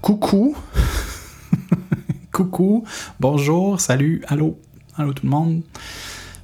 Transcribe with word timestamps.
Coucou. 0.00 0.56
Coucou. 2.32 2.84
Bonjour. 3.18 3.80
Salut. 3.80 4.22
Allô. 4.28 4.58
Allô 4.96 5.12
tout 5.12 5.24
le 5.24 5.30
monde. 5.30 5.62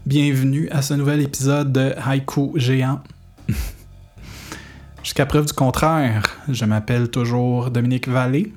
Bienvenue 0.07 0.69
à 0.71 0.83
ce 0.83 0.95
nouvel 0.95 1.21
épisode 1.21 1.73
de 1.73 1.95
Haïku 2.05 2.53
Géant. 2.57 3.01
Jusqu'à 5.03 5.27
preuve 5.27 5.47
du 5.47 5.53
contraire, 5.53 6.25
je 6.49 6.65
m'appelle 6.65 7.09
toujours 7.09 7.71
Dominique 7.71 8.09
Vallée. 8.09 8.53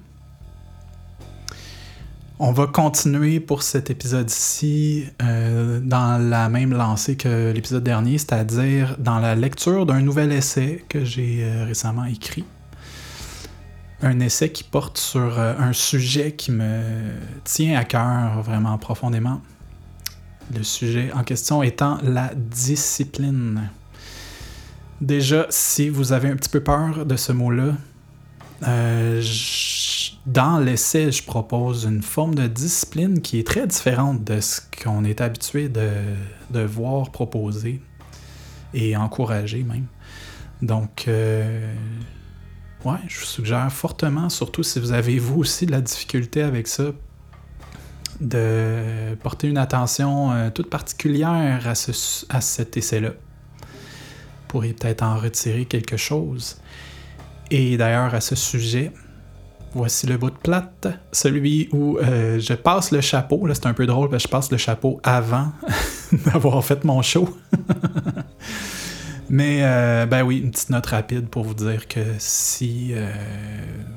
On 2.39 2.52
va 2.52 2.68
continuer 2.68 3.39
pour 3.39 3.64
cet 3.64 3.89
épisode-ci 3.89 5.05
euh, 5.21 5.80
dans 5.82 6.18
la 6.18 6.50
même 6.50 6.73
lancée 6.73 7.16
que 7.16 7.52
l'épisode 7.54 7.84
dernier, 7.84 8.18
c'est-à-dire 8.18 8.98
dans 9.00 9.20
la 9.20 9.36
lecture 9.36 9.86
d'un 9.86 10.02
nouvel 10.02 10.32
essai 10.34 10.84
que 10.89 11.05
j'ai 11.05 11.43
euh, 11.43 11.66
récemment 11.66 12.05
écrit. 12.05 12.43
Un 14.02 14.20
essai 14.20 14.52
qui 14.52 14.64
porte 14.64 14.97
sur 14.97 15.39
euh, 15.39 15.54
un 15.57 15.74
sujet 15.74 16.33
qui 16.33 16.51
me 16.51 16.82
tient 17.43 17.79
à 17.79 17.86
cœur 17.86 18.42
vraiment 18.43 18.78
profondément. 18.78 19.42
Le 20.54 20.64
sujet 20.64 21.11
en 21.14 21.24
question 21.24 21.64
étant 21.64 21.97
la 22.04 22.32
discipline. 22.36 23.70
Déjà, 25.01 25.47
si 25.50 25.89
vous 25.89 26.11
avez 26.11 26.29
un 26.29 26.36
petit 26.36 26.50
peu 26.50 26.61
peur 26.61 27.06
de 27.06 27.15
ce 27.15 27.32
mot-là, 27.32 27.73
euh, 28.68 29.21
dans 30.25 30.59
l'essai, 30.59 31.12
je 31.12 31.23
propose 31.23 31.86
une 31.86 32.02
forme 32.02 32.36
de 32.36 32.48
discipline 32.48 33.22
qui 33.22 33.39
est 33.39 33.48
très 33.48 33.67
différente 33.67 34.23
de 34.23 34.39
ce 34.39 34.62
qu'on 34.84 35.03
est 35.03 35.22
habitué 35.22 35.70
de, 35.70 35.89
de, 36.50 36.62
voir 36.62 37.12
proposer 37.12 37.81
et 38.73 38.95
encourager 38.95 39.64
même. 39.64 39.86
Donc, 40.62 41.06
euh, 41.08 41.73
ouais, 42.86 43.00
je 43.08 43.20
vous 43.20 43.25
suggère 43.25 43.72
fortement, 43.72 44.30
surtout 44.30 44.64
si 44.64 44.80
vous 44.80 44.92
avez 44.92 45.20
vous 45.20 45.39
aussi 45.39 45.66
de 45.66 45.72
la 45.72 45.81
difficulté 45.81 46.42
avec 46.42 46.67
ça, 46.67 46.86
de 48.22 49.16
porter 49.22 49.48
une 49.48 49.58
attention 49.58 50.32
euh, 50.32 50.50
toute 50.50 50.70
particulière 50.70 51.68
à, 51.68 51.76
ce, 51.76 52.26
à 52.30 52.42
cet 52.42 52.78
essai-là. 52.78 53.09
Vous 53.09 54.48
pourriez 54.48 54.74
peut-être 54.74 55.04
en 55.04 55.18
retirer 55.18 55.66
quelque 55.66 55.98
chose. 55.98 56.58
Et 57.52 57.76
d'ailleurs, 57.78 58.14
à 58.16 58.22
ce 58.22 58.36
sujet, 58.36 58.94
voici 59.74 60.08
le 60.08 60.18
bout 60.18 60.30
de 60.30 60.38
plate, 60.38 60.88
celui 61.12 61.68
où 61.74 61.98
euh, 61.98 62.40
je 62.40 62.54
passe 62.54 62.92
le 62.92 63.02
chapeau. 63.02 63.46
Là, 63.46 63.56
c'est 63.56 63.66
un 63.66 63.74
peu 63.74 63.86
drôle 63.86 64.09
parce 64.09 64.24
que 64.24 64.30
je 64.30 64.31
passe 64.31 64.52
le 64.52 64.58
chapeau 64.58 65.02
avant 65.04 65.52
d'avoir 66.26 66.64
fait 66.64 66.84
mon 66.84 67.02
show. 67.02 67.28
Mais, 69.30 69.59
euh, 69.64 70.06
ben 70.06 70.23
oui, 70.23 70.40
une 70.40 70.52
petite 70.52 70.70
note 70.70 70.86
rapide 70.86 71.28
pour 71.28 71.44
vous 71.44 71.56
dire 71.56 71.88
que 71.88 72.02
si 72.20 72.90
euh, 72.92 73.12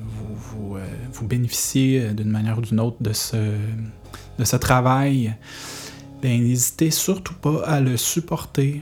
vous, 0.03 0.35
vous, 0.71 0.77
euh, 0.77 1.27
bénéficiez 1.27 2.13
d'une 2.13 2.31
manière 2.31 2.57
ou 2.57 2.61
d'une 2.61 2.79
autre 2.79 2.97
de 2.99 3.13
ce, 3.13 3.35
de 3.35 4.43
ce 4.43 4.55
travail, 4.55 5.35
ben, 6.21 6.41
n'hésitez 6.41 6.89
surtout 6.89 7.35
pas 7.35 7.63
à 7.65 7.79
le 7.79 7.95
supporter, 7.95 8.81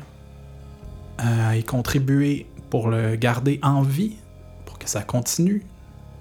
à 1.17 1.57
y 1.57 1.63
contribuer 1.63 2.45
pour 2.69 2.89
le 2.89 3.15
garder 3.15 3.59
en 3.61 3.81
vie, 3.81 4.15
pour 4.65 4.79
que 4.79 4.89
ça 4.89 5.01
continue. 5.01 5.63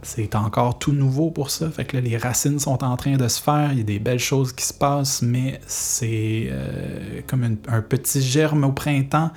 C'est 0.02 0.34
encore 0.34 0.78
tout 0.78 0.92
nouveau 0.92 1.30
pour 1.30 1.50
ça. 1.50 1.70
Fait 1.70 1.84
que 1.84 1.96
là, 1.96 2.02
les 2.02 2.16
racines 2.16 2.58
sont 2.58 2.82
en 2.84 2.96
train 2.96 3.16
de 3.16 3.28
se 3.28 3.40
faire. 3.40 3.70
Il 3.72 3.78
y 3.78 3.80
a 3.80 3.84
des 3.84 3.98
belles 3.98 4.18
choses 4.18 4.52
qui 4.52 4.64
se 4.64 4.74
passent, 4.74 5.22
mais 5.22 5.60
c'est 5.66 6.52
comme 7.26 7.56
un 7.68 7.82
petit 7.82 8.22
germe 8.22 8.64
au 8.64 8.72
printemps. 8.72 9.30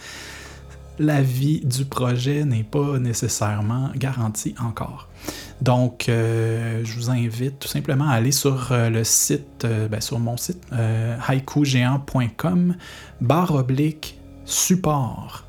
La 0.99 1.21
vie 1.21 1.61
du 1.61 1.85
projet 1.85 2.43
n'est 2.43 2.65
pas 2.65 2.99
nécessairement 2.99 3.89
garantie 3.95 4.53
encore. 4.59 5.07
Donc, 5.61 6.07
euh, 6.07 6.81
je 6.83 6.93
vous 6.93 7.09
invite 7.09 7.59
tout 7.59 7.67
simplement 7.67 8.09
à 8.09 8.13
aller 8.13 8.31
sur 8.31 8.71
euh, 8.71 8.89
le 8.89 9.05
site, 9.05 9.65
euh, 9.65 9.87
ben, 9.87 10.01
sur 10.01 10.19
mon 10.19 10.37
site, 10.37 10.61
haikugéant.com, 11.27 12.75
barre 13.21 13.55
oblique 13.55 14.19
support. 14.43 15.45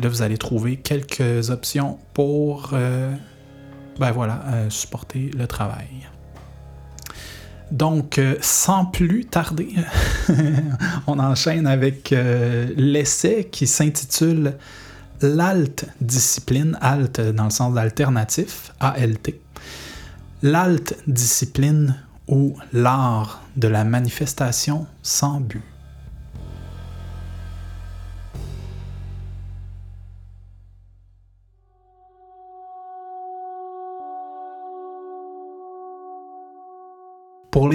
Là, 0.00 0.08
vous 0.08 0.22
allez 0.22 0.38
trouver 0.38 0.76
quelques 0.76 1.50
options 1.50 1.98
pour 2.14 2.70
ben 2.70 4.12
voilà, 4.12 4.42
supporter 4.70 5.30
le 5.36 5.46
travail. 5.46 6.09
Donc, 7.70 8.18
euh, 8.18 8.36
sans 8.40 8.84
plus 8.84 9.24
tarder, 9.26 9.74
on 11.06 11.18
enchaîne 11.18 11.66
avec 11.66 12.12
euh, 12.12 12.68
l'essai 12.76 13.48
qui 13.50 13.66
s'intitule 13.66 14.54
L'alt 15.22 15.84
discipline, 16.00 16.78
alt 16.80 17.20
dans 17.20 17.44
le 17.44 17.50
sens 17.50 17.74
d'alternatif, 17.74 18.72
ALT. 18.80 19.34
L'alt 20.42 20.96
discipline 21.06 21.94
ou 22.26 22.56
l'art 22.72 23.42
de 23.56 23.68
la 23.68 23.84
manifestation 23.84 24.86
sans 25.02 25.40
but. 25.40 25.62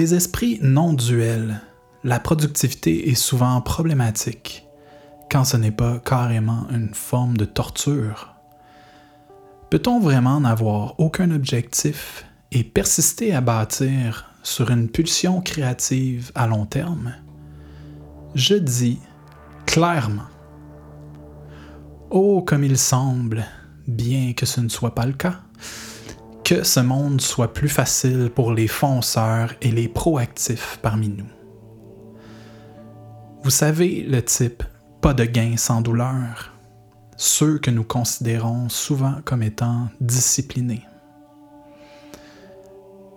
Les 0.06 0.14
esprits 0.14 0.60
non 0.62 0.92
duels, 0.92 1.60
la 2.04 2.20
productivité 2.20 3.08
est 3.08 3.16
souvent 3.16 3.60
problématique, 3.60 4.64
quand 5.28 5.42
ce 5.42 5.56
n'est 5.56 5.72
pas 5.72 5.98
carrément 5.98 6.68
une 6.70 6.94
forme 6.94 7.36
de 7.36 7.44
torture. 7.44 8.36
Peut-on 9.68 9.98
vraiment 9.98 10.38
n'avoir 10.38 10.94
aucun 11.00 11.32
objectif 11.32 12.24
et 12.52 12.62
persister 12.62 13.34
à 13.34 13.40
bâtir 13.40 14.30
sur 14.44 14.70
une 14.70 14.88
pulsion 14.88 15.40
créative 15.40 16.30
à 16.36 16.46
long 16.46 16.66
terme? 16.66 17.12
Je 18.36 18.54
dis 18.54 19.00
clairement. 19.66 20.30
Oh, 22.10 22.42
comme 22.42 22.62
il 22.62 22.78
semble, 22.78 23.44
bien 23.88 24.34
que 24.34 24.46
ce 24.46 24.60
ne 24.60 24.68
soit 24.68 24.94
pas 24.94 25.06
le 25.06 25.14
cas, 25.14 25.40
que 26.46 26.62
ce 26.62 26.78
monde 26.78 27.20
soit 27.20 27.52
plus 27.52 27.68
facile 27.68 28.30
pour 28.32 28.52
les 28.52 28.68
fonceurs 28.68 29.54
et 29.62 29.72
les 29.72 29.88
proactifs 29.88 30.78
parmi 30.80 31.08
nous. 31.08 31.26
Vous 33.42 33.50
savez 33.50 34.04
le 34.04 34.24
type 34.24 34.62
pas 35.00 35.12
de 35.12 35.24
gain 35.24 35.56
sans 35.56 35.80
douleur, 35.80 36.52
ceux 37.16 37.58
que 37.58 37.72
nous 37.72 37.82
considérons 37.82 38.68
souvent 38.68 39.16
comme 39.24 39.42
étant 39.42 39.88
disciplinés. 40.00 40.84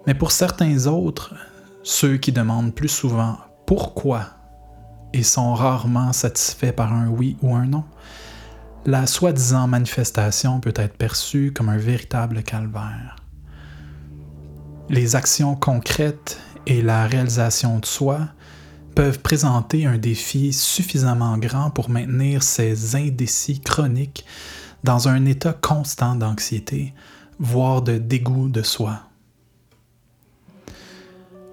Mais 0.07 0.15
pour 0.15 0.31
certains 0.31 0.87
autres, 0.87 1.35
ceux 1.83 2.17
qui 2.17 2.31
demandent 2.31 2.73
plus 2.73 2.89
souvent 2.89 3.37
pourquoi 3.67 4.25
et 5.13 5.21
sont 5.21 5.53
rarement 5.53 6.13
satisfaits 6.13 6.73
par 6.73 6.91
un 6.91 7.09
oui 7.09 7.37
ou 7.43 7.53
un 7.53 7.67
non, 7.67 7.83
la 8.87 9.05
soi-disant 9.05 9.67
manifestation 9.67 10.59
peut 10.59 10.73
être 10.77 10.97
perçue 10.97 11.53
comme 11.53 11.69
un 11.69 11.77
véritable 11.77 12.41
calvaire. 12.41 13.18
Les 14.89 15.15
actions 15.15 15.55
concrètes 15.55 16.39
et 16.65 16.81
la 16.81 17.05
réalisation 17.05 17.77
de 17.77 17.85
soi 17.85 18.29
peuvent 18.95 19.19
présenter 19.19 19.85
un 19.85 19.99
défi 19.99 20.51
suffisamment 20.51 21.37
grand 21.37 21.69
pour 21.69 21.91
maintenir 21.91 22.41
ces 22.41 22.95
indécis 22.95 23.59
chroniques 23.59 24.25
dans 24.83 25.07
un 25.07 25.25
état 25.25 25.53
constant 25.53 26.15
d'anxiété, 26.15 26.95
voire 27.37 27.83
de 27.83 27.99
dégoût 27.99 28.49
de 28.49 28.63
soi. 28.63 29.01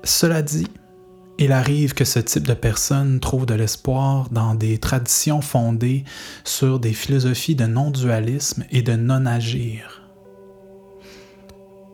Cela 0.03 0.41
dit, 0.41 0.69
il 1.39 1.53
arrive 1.53 1.93
que 1.93 2.07
ce 2.07 2.21
type 2.21 2.47
de 2.47 2.55
personne 2.55 3.21
trouve 3.21 3.45
de 3.45 3.53
l'espoir 3.53 4.31
dans 4.31 4.55
des 4.55 4.79
traditions 4.79 5.43
fondées 5.43 6.05
sur 6.45 6.81
des 6.81 6.95
philosophies 6.95 7.55
de 7.55 7.67
non-dualisme 7.67 8.65
et 8.71 8.81
de 8.81 8.95
non-agir. 8.95 10.03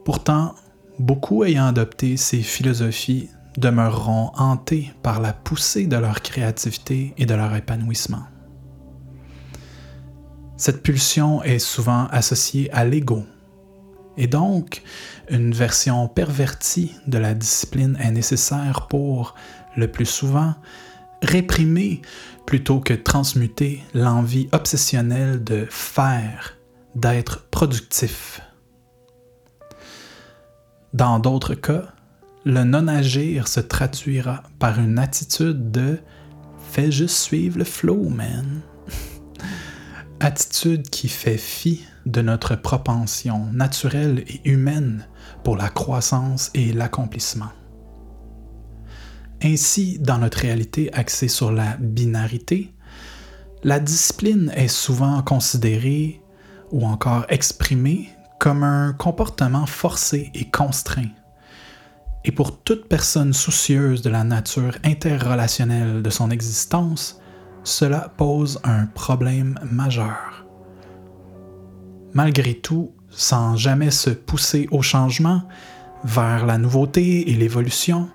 Pourtant, 0.04 0.54
beaucoup 0.98 1.44
ayant 1.44 1.66
adopté 1.66 2.16
ces 2.16 2.40
philosophies 2.40 3.30
demeureront 3.56 4.30
hantés 4.36 4.92
par 5.02 5.20
la 5.20 5.32
poussée 5.32 5.86
de 5.86 5.96
leur 5.96 6.22
créativité 6.22 7.14
et 7.18 7.26
de 7.26 7.34
leur 7.34 7.54
épanouissement. 7.54 8.24
Cette 10.56 10.82
pulsion 10.82 11.42
est 11.42 11.58
souvent 11.58 12.06
associée 12.06 12.70
à 12.72 12.84
l'ego, 12.84 13.24
et 14.16 14.26
donc 14.26 14.82
une 15.28 15.52
version 15.52 16.06
pervertie 16.08 16.94
de 17.06 17.18
la 17.18 17.34
discipline 17.34 17.96
est 18.00 18.12
nécessaire 18.12 18.86
pour, 18.88 19.34
le 19.76 19.90
plus 19.90 20.06
souvent, 20.06 20.54
réprimer 21.22 22.02
plutôt 22.46 22.80
que 22.80 22.94
transmuter 22.94 23.82
l'envie 23.94 24.48
obsessionnelle 24.52 25.42
de 25.42 25.66
faire, 25.70 26.56
d'être 26.94 27.48
productif. 27.50 28.40
Dans 30.94 31.18
d'autres 31.18 31.54
cas, 31.54 31.84
le 32.44 32.64
non-agir 32.64 33.48
se 33.48 33.60
traduira 33.60 34.42
par 34.58 34.78
une 34.78 34.98
attitude 34.98 35.70
de 35.70 35.98
fais 36.70 36.92
juste 36.92 37.16
suivre 37.16 37.58
le 37.58 37.64
flow, 37.64 38.10
man. 38.10 38.60
attitude 40.20 40.90
qui 40.90 41.08
fait 41.08 41.38
fi 41.38 41.82
de 42.04 42.20
notre 42.20 42.56
propension 42.56 43.46
naturelle 43.52 44.22
et 44.26 44.42
humaine 44.44 45.06
pour 45.44 45.56
la 45.56 45.70
croissance 45.70 46.50
et 46.52 46.74
l'accomplissement. 46.74 47.52
Ainsi, 49.42 49.98
dans 49.98 50.18
notre 50.18 50.40
réalité 50.40 50.92
axée 50.92 51.28
sur 51.28 51.52
la 51.52 51.78
binarité, 51.78 52.74
la 53.64 53.80
discipline 53.80 54.52
est 54.54 54.68
souvent 54.68 55.22
considérée 55.22 56.20
ou 56.70 56.84
encore 56.84 57.24
exprimée 57.30 58.10
comme 58.42 58.64
un 58.64 58.92
comportement 58.92 59.66
forcé 59.66 60.32
et 60.34 60.46
contraint. 60.46 61.12
Et 62.24 62.32
pour 62.32 62.60
toute 62.60 62.88
personne 62.88 63.32
soucieuse 63.32 64.02
de 64.02 64.10
la 64.10 64.24
nature 64.24 64.74
interrelationnelle 64.82 66.02
de 66.02 66.10
son 66.10 66.28
existence, 66.32 67.20
cela 67.62 68.12
pose 68.16 68.58
un 68.64 68.86
problème 68.86 69.60
majeur. 69.70 70.44
Malgré 72.14 72.54
tout, 72.54 72.90
sans 73.10 73.54
jamais 73.54 73.92
se 73.92 74.10
pousser 74.10 74.66
au 74.72 74.82
changement, 74.82 75.42
vers 76.02 76.44
la 76.44 76.58
nouveauté 76.58 77.30
et 77.30 77.34
l'évolution, 77.34 78.08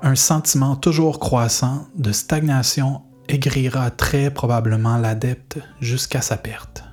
un 0.00 0.14
sentiment 0.14 0.76
toujours 0.76 1.18
croissant 1.18 1.86
de 1.94 2.12
stagnation 2.12 3.02
aigrira 3.28 3.90
très 3.90 4.30
probablement 4.30 4.96
l'adepte 4.96 5.58
jusqu'à 5.82 6.22
sa 6.22 6.38
perte. 6.38 6.85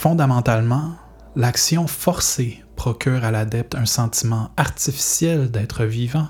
Fondamentalement, 0.00 0.94
l'action 1.36 1.86
forcée 1.86 2.64
procure 2.74 3.22
à 3.22 3.30
l'adepte 3.30 3.74
un 3.74 3.84
sentiment 3.84 4.48
artificiel 4.56 5.50
d'être 5.50 5.84
vivant, 5.84 6.28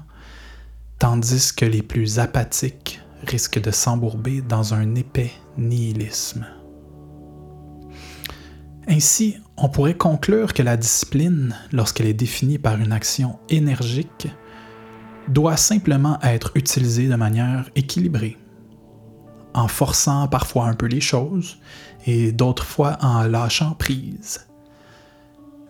tandis 0.99 1.55
que 1.55 1.67
les 1.67 1.81
plus 1.81 2.19
apathiques 2.19 3.00
risquent 3.28 3.61
de 3.61 3.70
s'embourber 3.70 4.43
dans 4.43 4.75
un 4.75 4.96
épais 4.96 5.31
nihilisme. 5.56 6.49
Ainsi, 8.88 9.37
on 9.56 9.69
pourrait 9.69 9.96
conclure 9.96 10.52
que 10.52 10.64
la 10.64 10.76
discipline, 10.76 11.55
lorsqu'elle 11.70 12.08
est 12.08 12.12
définie 12.12 12.58
par 12.58 12.76
une 12.76 12.90
action 12.90 13.38
énergique, 13.50 14.26
doit 15.28 15.56
simplement 15.56 16.19
être 16.22 16.50
utilisée 16.56 17.06
de 17.06 17.14
manière 17.14 17.70
équilibrée, 17.76 18.37
en 19.55 19.69
forçant 19.69 20.29
parfois 20.29 20.67
un 20.67 20.75
peu 20.75 20.87
les 20.87 21.00
choses 21.00 21.58
et 22.06 22.32
d'autres 22.32 22.64
fois 22.64 22.99
en 23.00 23.25
lâchant 23.25 23.73
prise. 23.73 24.47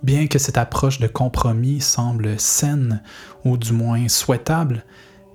Bien 0.03 0.27
que 0.27 0.39
cette 0.39 0.59
approche 0.59 0.99
de 0.99 1.07
compromis 1.07 1.81
semble 1.81 2.39
saine 2.39 3.03
ou 3.45 3.57
du 3.57 3.73
moins 3.73 4.09
souhaitable, 4.09 4.85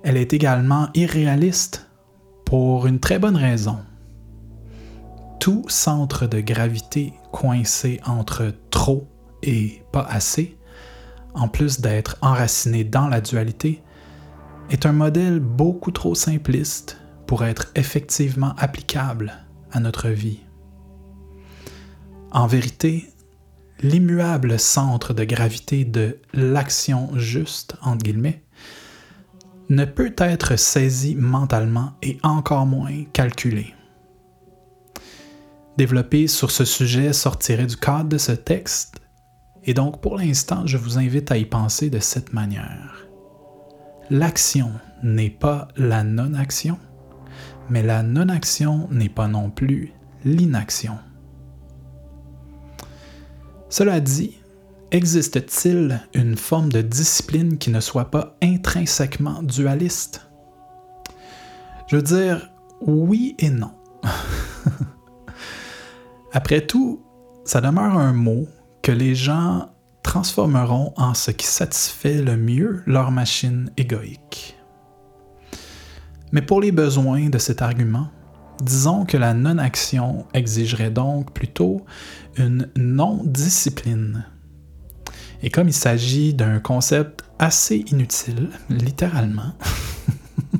elle 0.02 0.16
est 0.16 0.32
également 0.32 0.88
irréaliste 0.94 1.88
pour 2.44 2.86
une 2.86 3.00
très 3.00 3.18
bonne 3.18 3.36
raison. 3.36 3.78
Tout 5.38 5.64
centre 5.68 6.26
de 6.26 6.40
gravité 6.40 7.12
coincé 7.32 8.00
entre 8.06 8.52
trop 8.70 9.06
et 9.42 9.82
pas 9.92 10.06
assez, 10.08 10.56
en 11.34 11.48
plus 11.48 11.80
d'être 11.80 12.16
enraciné 12.20 12.82
dans 12.82 13.08
la 13.08 13.20
dualité, 13.20 13.82
est 14.70 14.86
un 14.86 14.92
modèle 14.92 15.38
beaucoup 15.38 15.92
trop 15.92 16.14
simpliste 16.14 16.98
pour 17.26 17.44
être 17.44 17.68
effectivement 17.74 18.54
applicable 18.56 19.32
à 19.72 19.80
notre 19.80 20.08
vie. 20.08 20.40
En 22.32 22.46
vérité, 22.46 23.12
l'immuable 23.80 24.58
centre 24.58 25.14
de 25.14 25.24
gravité 25.24 25.84
de 25.84 26.18
l'action 26.32 27.10
juste, 27.16 27.76
entre 27.82 28.04
guillemets, 28.04 28.42
ne 29.68 29.84
peut 29.84 30.14
être 30.18 30.56
saisi 30.56 31.16
mentalement 31.16 31.92
et 32.02 32.18
encore 32.22 32.66
moins 32.66 33.04
calculé. 33.12 33.74
Développer 35.76 36.26
sur 36.26 36.50
ce 36.50 36.64
sujet 36.64 37.12
sortirait 37.12 37.66
du 37.66 37.76
cadre 37.76 38.08
de 38.08 38.18
ce 38.18 38.32
texte, 38.32 39.00
et 39.64 39.74
donc 39.74 40.00
pour 40.00 40.16
l'instant, 40.16 40.66
je 40.66 40.76
vous 40.76 40.98
invite 40.98 41.30
à 41.32 41.36
y 41.36 41.44
penser 41.44 41.90
de 41.90 41.98
cette 41.98 42.32
manière 42.32 43.06
l'action 44.10 44.72
n'est 45.02 45.30
pas 45.30 45.68
la 45.76 46.04
non-action, 46.04 46.78
mais 47.70 47.82
la 47.82 48.02
non-action 48.02 48.88
n'est 48.90 49.08
pas 49.08 49.28
non 49.28 49.50
plus 49.50 49.92
l'inaction. 50.24 50.98
Cela 53.68 54.00
dit, 54.00 54.38
existe-t-il 54.90 56.00
une 56.14 56.36
forme 56.36 56.70
de 56.70 56.82
discipline 56.82 57.58
qui 57.58 57.70
ne 57.70 57.80
soit 57.80 58.10
pas 58.10 58.36
intrinsèquement 58.42 59.42
dualiste? 59.42 60.28
Je 61.88 61.96
veux 61.96 62.02
dire, 62.02 62.50
oui 62.80 63.34
et 63.38 63.50
non. 63.50 63.72
Après 66.32 66.66
tout, 66.66 67.02
ça 67.44 67.60
demeure 67.60 67.98
un 67.98 68.12
mot 68.12 68.46
que 68.82 68.92
les 68.92 69.14
gens 69.14 69.70
transformeront 70.02 70.92
en 70.96 71.14
ce 71.14 71.30
qui 71.30 71.46
satisfait 71.46 72.22
le 72.22 72.36
mieux 72.36 72.82
leur 72.86 73.10
machine 73.10 73.70
égoïque. 73.76 74.55
Mais 76.32 76.42
pour 76.42 76.60
les 76.60 76.72
besoins 76.72 77.28
de 77.28 77.38
cet 77.38 77.62
argument, 77.62 78.08
disons 78.60 79.04
que 79.04 79.16
la 79.16 79.34
non-action 79.34 80.26
exigerait 80.34 80.90
donc 80.90 81.32
plutôt 81.32 81.84
une 82.36 82.68
non-discipline. 82.76 84.24
Et 85.42 85.50
comme 85.50 85.68
il 85.68 85.74
s'agit 85.74 86.34
d'un 86.34 86.58
concept 86.58 87.24
assez 87.38 87.84
inutile, 87.90 88.50
littéralement, 88.70 89.52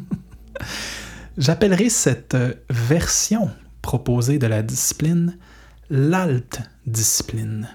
j'appellerai 1.38 1.88
cette 1.88 2.36
version 2.70 3.50
proposée 3.82 4.38
de 4.38 4.46
la 4.46 4.62
discipline 4.62 5.36
l'alt-discipline 5.88 7.68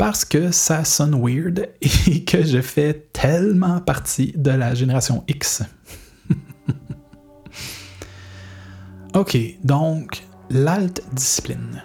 parce 0.00 0.24
que 0.24 0.50
ça 0.50 0.82
sonne 0.86 1.14
weird 1.14 1.68
et 1.82 2.24
que 2.24 2.42
je 2.42 2.62
fais 2.62 3.08
tellement 3.12 3.80
partie 3.80 4.32
de 4.34 4.50
la 4.50 4.74
génération 4.74 5.24
X. 5.28 5.62
ok, 9.14 9.38
donc 9.64 10.26
l'alt 10.50 11.02
discipline. 11.12 11.82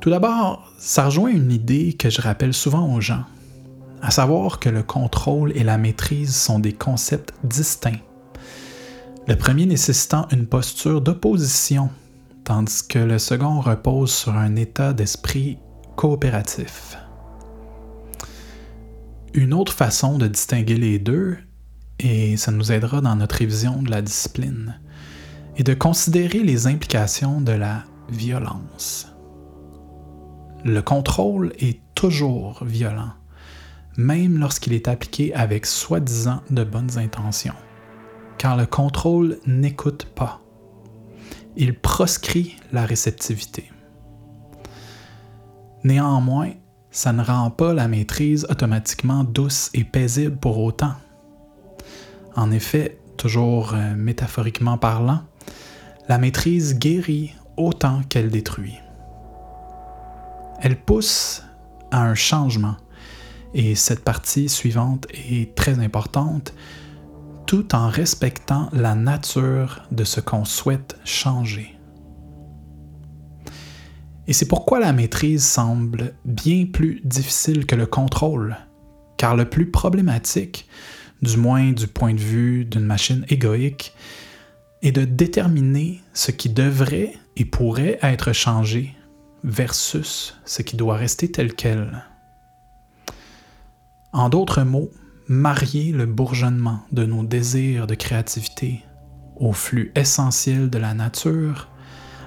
Tout 0.00 0.10
d'abord, 0.10 0.72
ça 0.78 1.06
rejoint 1.06 1.30
une 1.30 1.50
idée 1.50 1.94
que 1.94 2.10
je 2.10 2.20
rappelle 2.20 2.54
souvent 2.54 2.94
aux 2.94 3.00
gens, 3.00 3.24
à 4.02 4.10
savoir 4.10 4.60
que 4.60 4.68
le 4.68 4.82
contrôle 4.82 5.52
et 5.56 5.64
la 5.64 5.78
maîtrise 5.78 6.34
sont 6.34 6.58
des 6.58 6.72
concepts 6.72 7.34
distincts. 7.42 8.00
Le 9.26 9.36
premier 9.36 9.66
nécessitant 9.66 10.28
une 10.30 10.46
posture 10.46 11.00
d'opposition, 11.00 11.90
tandis 12.44 12.86
que 12.86 13.00
le 13.00 13.18
second 13.18 13.60
repose 13.60 14.12
sur 14.12 14.36
un 14.36 14.54
état 14.54 14.92
d'esprit 14.92 15.58
coopératif. 15.96 16.96
Une 19.34 19.52
autre 19.52 19.72
façon 19.72 20.18
de 20.18 20.28
distinguer 20.28 20.76
les 20.76 20.98
deux, 21.00 21.36
et 21.98 22.36
ça 22.36 22.52
nous 22.52 22.70
aidera 22.70 23.00
dans 23.00 23.16
notre 23.16 23.36
révision 23.36 23.82
de 23.82 23.90
la 23.90 24.02
discipline, 24.02 24.78
est 25.56 25.62
de 25.62 25.74
considérer 25.74 26.42
les 26.42 26.66
implications 26.66 27.40
de 27.40 27.52
la 27.52 27.84
violence. 28.08 29.08
Le 30.64 30.80
contrôle 30.82 31.52
est 31.58 31.80
toujours 31.94 32.62
violent, 32.64 33.12
même 33.96 34.38
lorsqu'il 34.38 34.74
est 34.74 34.88
appliqué 34.88 35.34
avec 35.34 35.66
soi-disant 35.66 36.42
de 36.50 36.64
bonnes 36.64 36.98
intentions, 36.98 37.54
car 38.38 38.56
le 38.56 38.66
contrôle 38.66 39.38
n'écoute 39.46 40.06
pas. 40.14 40.40
Il 41.56 41.78
proscrit 41.78 42.56
la 42.72 42.84
réceptivité. 42.84 43.70
Néanmoins, 45.84 46.50
ça 46.90 47.12
ne 47.12 47.22
rend 47.22 47.50
pas 47.50 47.72
la 47.72 47.88
maîtrise 47.88 48.46
automatiquement 48.50 49.24
douce 49.24 49.70
et 49.72 49.84
paisible 49.84 50.36
pour 50.36 50.58
autant. 50.58 50.94
En 52.34 52.50
effet, 52.50 52.98
toujours 53.16 53.74
euh, 53.74 53.94
métaphoriquement 53.94 54.78
parlant, 54.78 55.20
la 56.08 56.18
maîtrise 56.18 56.78
guérit 56.78 57.34
autant 57.56 58.02
qu'elle 58.08 58.30
détruit. 58.30 58.78
Elle 60.60 60.76
pousse 60.76 61.42
à 61.90 62.02
un 62.02 62.14
changement, 62.14 62.76
et 63.54 63.74
cette 63.74 64.04
partie 64.04 64.48
suivante 64.48 65.06
est 65.12 65.54
très 65.54 65.78
importante, 65.78 66.54
tout 67.46 67.74
en 67.74 67.88
respectant 67.88 68.68
la 68.72 68.94
nature 68.94 69.82
de 69.90 70.04
ce 70.04 70.20
qu'on 70.20 70.44
souhaite 70.44 70.96
changer. 71.04 71.76
Et 74.28 74.32
c'est 74.32 74.48
pourquoi 74.48 74.80
la 74.80 74.92
maîtrise 74.92 75.44
semble 75.44 76.14
bien 76.24 76.66
plus 76.66 77.00
difficile 77.04 77.64
que 77.64 77.76
le 77.76 77.86
contrôle, 77.86 78.56
car 79.16 79.36
le 79.36 79.48
plus 79.48 79.70
problématique, 79.70 80.68
du 81.22 81.36
moins 81.36 81.72
du 81.72 81.86
point 81.86 82.12
de 82.12 82.20
vue 82.20 82.64
d'une 82.64 82.84
machine 82.84 83.24
égoïque, 83.28 83.94
est 84.86 84.92
de 84.92 85.04
déterminer 85.04 86.00
ce 86.12 86.30
qui 86.30 86.48
devrait 86.48 87.14
et 87.36 87.44
pourrait 87.44 87.98
être 88.02 88.32
changé 88.32 88.94
versus 89.42 90.38
ce 90.44 90.62
qui 90.62 90.76
doit 90.76 90.96
rester 90.96 91.30
tel 91.30 91.54
quel. 91.54 92.04
En 94.12 94.28
d'autres 94.28 94.62
mots, 94.62 94.90
marier 95.28 95.92
le 95.92 96.06
bourgeonnement 96.06 96.80
de 96.92 97.04
nos 97.04 97.24
désirs 97.24 97.86
de 97.86 97.94
créativité 97.94 98.84
au 99.34 99.52
flux 99.52 99.92
essentiel 99.96 100.70
de 100.70 100.78
la 100.78 100.94
nature 100.94 101.68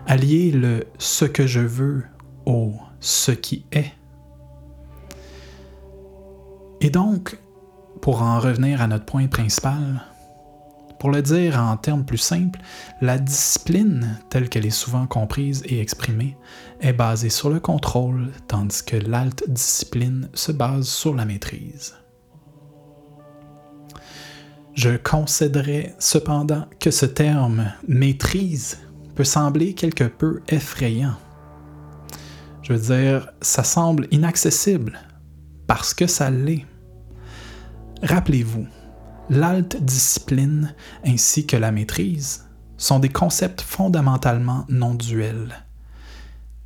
Allier 0.05 0.51
le 0.51 0.85
ce 0.97 1.25
que 1.25 1.45
je 1.45 1.59
veux 1.59 2.03
au 2.45 2.73
ce 2.99 3.31
qui 3.31 3.65
est. 3.71 3.93
Et 6.81 6.89
donc, 6.89 7.37
pour 8.01 8.21
en 8.21 8.39
revenir 8.39 8.81
à 8.81 8.87
notre 8.87 9.05
point 9.05 9.27
principal, 9.27 10.01
pour 10.99 11.11
le 11.11 11.21
dire 11.21 11.57
en 11.57 11.77
termes 11.77 12.05
plus 12.05 12.17
simples, 12.17 12.59
la 13.01 13.17
discipline, 13.17 14.19
telle 14.29 14.49
qu'elle 14.49 14.65
est 14.65 14.69
souvent 14.69 15.07
comprise 15.07 15.63
et 15.65 15.79
exprimée, 15.79 16.37
est 16.81 16.93
basée 16.93 17.29
sur 17.29 17.49
le 17.49 17.59
contrôle, 17.59 18.31
tandis 18.47 18.83
que 18.83 18.97
l'alt 18.97 19.43
discipline 19.47 20.29
se 20.33 20.51
base 20.51 20.87
sur 20.87 21.15
la 21.15 21.25
maîtrise. 21.25 21.95
Je 24.73 24.97
concéderai 24.97 25.93
cependant 25.99 26.65
que 26.79 26.91
ce 26.91 27.05
terme 27.05 27.71
maîtrise 27.87 28.79
peut 29.15 29.23
sembler 29.23 29.73
quelque 29.73 30.05
peu 30.05 30.41
effrayant. 30.47 31.15
Je 32.61 32.73
veux 32.73 32.95
dire, 32.95 33.29
ça 33.41 33.63
semble 33.63 34.07
inaccessible 34.11 34.99
parce 35.67 35.93
que 35.93 36.07
ça 36.07 36.29
l'est. 36.29 36.65
Rappelez-vous, 38.03 38.67
l'alt 39.29 39.77
discipline 39.81 40.74
ainsi 41.05 41.45
que 41.45 41.57
la 41.57 41.71
maîtrise 41.71 42.45
sont 42.77 43.00
des 43.00 43.09
concepts 43.09 43.62
fondamentalement 43.62 44.65
non 44.69 44.93
duels 44.95 45.65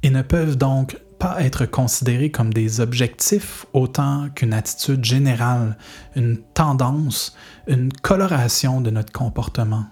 et 0.03 0.09
ne 0.09 0.21
peuvent 0.21 0.57
donc 0.57 0.97
pas 1.17 1.41
être 1.41 1.65
considérés 1.65 2.29
comme 2.29 2.53
des 2.53 2.81
objectifs 2.81 3.65
autant 3.71 4.29
qu'une 4.35 4.53
attitude 4.53 5.05
générale, 5.05 5.77
une 6.15 6.37
tendance, 6.53 7.35
une 7.67 7.91
coloration 7.93 8.81
de 8.81 8.89
notre 8.89 9.13
comportement. 9.13 9.85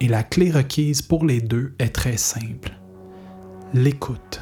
Et 0.00 0.08
la 0.08 0.22
clé 0.22 0.50
requise 0.50 1.02
pour 1.02 1.26
les 1.26 1.42
deux 1.42 1.74
est 1.78 1.94
très 1.94 2.16
simple. 2.16 2.72
L'écoute. 3.74 4.40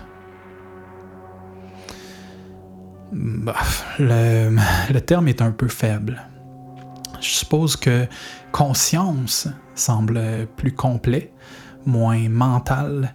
Bah, 3.13 3.57
le, 3.99 4.57
le 4.93 5.01
terme 5.01 5.27
est 5.27 5.43
un 5.43 5.51
peu 5.51 5.67
faible. 5.67 6.30
Je 7.21 7.29
suppose 7.29 7.77
que 7.77 8.07
conscience 8.53 9.49
semble 9.75 10.49
plus 10.57 10.73
complet, 10.73 11.33
moins 11.87 12.29
mental, 12.29 13.15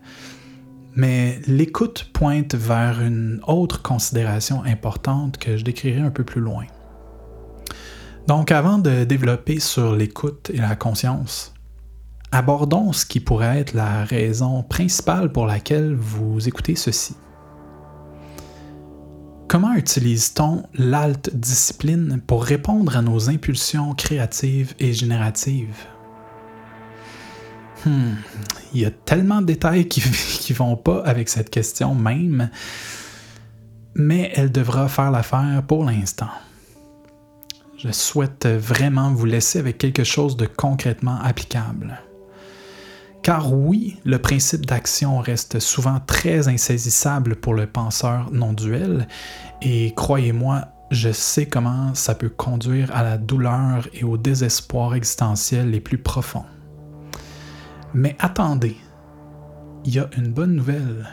mais 0.95 1.39
l'écoute 1.47 2.09
pointe 2.13 2.55
vers 2.55 3.01
une 3.01 3.41
autre 3.47 3.81
considération 3.81 4.63
importante 4.63 5.37
que 5.37 5.57
je 5.57 5.63
décrirai 5.63 6.01
un 6.01 6.11
peu 6.11 6.23
plus 6.23 6.41
loin. 6.41 6.65
Donc 8.27 8.51
avant 8.51 8.79
de 8.79 9.03
développer 9.03 9.59
sur 9.59 9.95
l'écoute 9.95 10.49
et 10.51 10.57
la 10.57 10.75
conscience, 10.75 11.53
abordons 12.31 12.91
ce 12.91 13.05
qui 13.05 13.19
pourrait 13.19 13.59
être 13.59 13.73
la 13.73 14.03
raison 14.03 14.63
principale 14.63 15.31
pour 15.31 15.45
laquelle 15.45 15.95
vous 15.95 16.47
écoutez 16.47 16.75
ceci. 16.75 17.15
Comment 19.47 19.75
utilise-t-on 19.75 20.63
l'alt 20.73 21.29
discipline 21.33 22.19
pour 22.25 22.43
répondre 22.43 22.97
à 22.97 23.01
nos 23.03 23.29
impulsions 23.29 23.93
créatives 23.93 24.73
et 24.79 24.91
génératives? 24.91 25.85
Hmm, 27.85 28.15
il 28.73 28.81
y 28.81 28.85
a 28.85 28.91
tellement 28.91 29.41
de 29.41 29.45
détails 29.45 29.87
qui 29.87 30.01
ne 30.49 30.55
vont 30.55 30.75
pas 30.75 31.03
avec 31.05 31.29
cette 31.29 31.51
question 31.51 31.93
même, 31.93 32.49
mais 33.93 34.31
elle 34.35 34.51
devra 34.51 34.87
faire 34.87 35.11
l'affaire 35.11 35.61
pour 35.67 35.85
l'instant. 35.85 36.31
Je 37.77 37.91
souhaite 37.91 38.47
vraiment 38.47 39.13
vous 39.13 39.25
laisser 39.25 39.59
avec 39.59 39.77
quelque 39.77 40.03
chose 40.03 40.35
de 40.37 40.47
concrètement 40.47 41.19
applicable. 41.21 42.01
Car 43.25 43.51
oui, 43.51 43.97
le 44.05 44.19
principe 44.19 44.67
d'action 44.67 45.17
reste 45.17 45.59
souvent 45.59 45.99
très 45.99 46.47
insaisissable 46.47 47.35
pour 47.35 47.55
le 47.55 47.65
penseur 47.65 48.29
non 48.31 48.53
duel, 48.53 49.07
et 49.63 49.95
croyez-moi, 49.95 50.65
je 50.91 51.11
sais 51.11 51.47
comment 51.47 51.95
ça 51.95 52.13
peut 52.13 52.29
conduire 52.29 52.95
à 52.95 53.01
la 53.01 53.17
douleur 53.17 53.87
et 53.95 54.03
au 54.03 54.17
désespoir 54.17 54.93
existentiel 54.93 55.71
les 55.71 55.79
plus 55.79 55.97
profonds. 55.97 56.45
Mais 57.95 58.15
attendez, 58.19 58.77
il 59.85 59.95
y 59.95 59.99
a 59.99 60.07
une 60.15 60.31
bonne 60.31 60.53
nouvelle. 60.53 61.07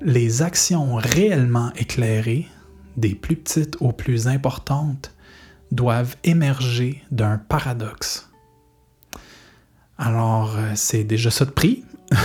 Les 0.00 0.42
actions 0.42 0.94
réellement 0.94 1.72
éclairées, 1.74 2.46
des 2.96 3.16
plus 3.16 3.34
petites 3.34 3.78
aux 3.80 3.90
plus 3.90 4.28
importantes, 4.28 5.12
doivent 5.72 6.14
émerger 6.22 7.02
d'un 7.10 7.38
paradoxe. 7.38 8.30
Alors, 9.98 10.56
euh, 10.56 10.72
c'est 10.74 11.04
déjà 11.04 11.30
ça 11.30 11.44
de 11.44 11.50
prix. 11.50 11.84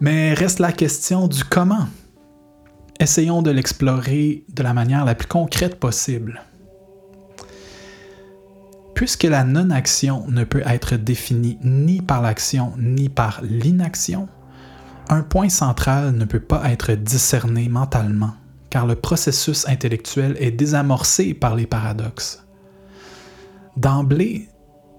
Mais 0.00 0.34
reste 0.34 0.58
la 0.58 0.72
question 0.72 1.28
du 1.28 1.44
comment. 1.44 1.86
Essayons 2.98 3.42
de 3.42 3.50
l'explorer 3.50 4.44
de 4.48 4.62
la 4.62 4.74
manière 4.74 5.04
la 5.04 5.14
plus 5.14 5.28
concrète 5.28 5.78
possible. 5.78 6.42
Puisque 8.94 9.24
la 9.24 9.44
non-action 9.44 10.26
ne 10.28 10.44
peut 10.44 10.62
être 10.66 10.96
définie 10.96 11.58
ni 11.62 12.00
par 12.00 12.22
l'action 12.22 12.72
ni 12.78 13.08
par 13.08 13.40
l'inaction, 13.42 14.28
un 15.08 15.22
point 15.22 15.48
central 15.48 16.12
ne 16.12 16.24
peut 16.24 16.40
pas 16.40 16.70
être 16.70 16.92
discerné 16.92 17.68
mentalement, 17.68 18.34
car 18.70 18.86
le 18.86 18.94
processus 18.94 19.68
intellectuel 19.68 20.36
est 20.38 20.52
désamorcé 20.52 21.34
par 21.34 21.54
les 21.54 21.66
paradoxes. 21.66 22.44
D'emblée, 23.76 24.48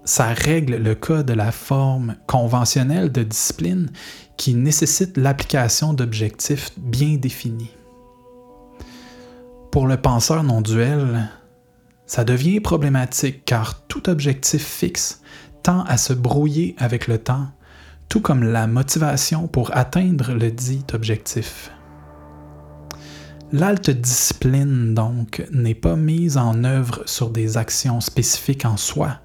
ça 0.04 0.26
règle 0.26 0.76
le 0.76 0.94
cas 0.94 1.22
de 1.22 1.32
la 1.32 1.50
forme 1.50 2.16
conventionnelle 2.26 3.10
de 3.10 3.22
discipline 3.22 3.90
qui 4.36 4.54
nécessite 4.54 5.16
l'application 5.16 5.94
d'objectifs 5.94 6.70
bien 6.76 7.16
définis. 7.16 7.74
Pour 9.70 9.86
le 9.86 9.96
penseur 9.96 10.44
non 10.44 10.60
duel, 10.60 11.28
ça 12.06 12.24
devient 12.24 12.60
problématique 12.60 13.44
car 13.44 13.86
tout 13.86 14.08
objectif 14.08 14.64
fixe 14.64 15.22
tend 15.62 15.82
à 15.84 15.96
se 15.96 16.12
brouiller 16.12 16.76
avec 16.78 17.08
le 17.08 17.18
temps, 17.18 17.48
tout 18.08 18.20
comme 18.20 18.44
la 18.44 18.66
motivation 18.66 19.48
pour 19.48 19.74
atteindre 19.76 20.32
le 20.32 20.50
dit 20.50 20.84
objectif. 20.92 21.70
L'alte 23.52 23.90
discipline, 23.90 24.94
donc, 24.94 25.46
n'est 25.52 25.74
pas 25.74 25.96
mise 25.96 26.36
en 26.36 26.64
œuvre 26.64 27.02
sur 27.06 27.30
des 27.30 27.56
actions 27.56 28.00
spécifiques 28.00 28.64
en 28.64 28.76
soi, 28.76 29.20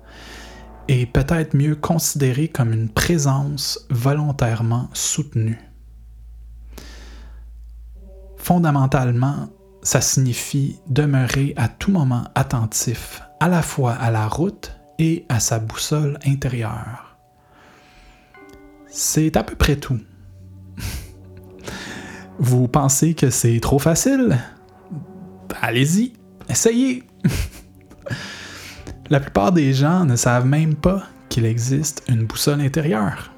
et 0.89 1.05
peut-être 1.05 1.55
mieux 1.55 1.75
considérée 1.75 2.47
comme 2.47 2.73
une 2.73 2.89
présence 2.89 3.85
volontairement 3.91 4.89
soutenue. 4.93 5.59
Fondamentalement, 8.37 9.49
ça 9.83 10.01
signifie 10.01 10.79
demeurer 10.87 11.53
à 11.57 11.67
tout 11.67 11.91
moment 11.91 12.23
attentif 12.33 13.21
à 13.39 13.47
la 13.47 13.61
fois 13.61 13.93
à 13.93 14.09
la 14.09 14.27
route 14.27 14.75
et 14.97 15.27
à 15.29 15.39
sa 15.39 15.59
boussole 15.59 16.17
intérieure. 16.25 17.19
C'est 18.87 19.37
à 19.37 19.43
peu 19.43 19.55
près 19.55 19.75
tout. 19.75 19.99
Vous 22.39 22.67
pensez 22.67 23.13
que 23.13 23.29
c'est 23.29 23.59
trop 23.59 23.77
facile? 23.77 24.39
Allez-y, 25.61 26.13
essayez. 26.49 27.03
La 29.09 29.19
plupart 29.19 29.51
des 29.51 29.73
gens 29.73 30.05
ne 30.05 30.15
savent 30.15 30.45
même 30.45 30.75
pas 30.75 31.03
qu'il 31.29 31.45
existe 31.45 32.03
une 32.07 32.25
boussole 32.25 32.61
intérieure. 32.61 33.31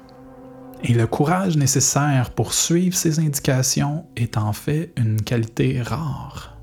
Et 0.84 0.92
le 0.92 1.06
courage 1.06 1.56
nécessaire 1.56 2.30
pour 2.30 2.52
suivre 2.52 2.94
ces 2.94 3.20
indications 3.20 4.04
est 4.16 4.36
en 4.36 4.52
fait 4.52 4.92
une 4.96 5.22
qualité 5.22 5.80
rare. 5.80 6.58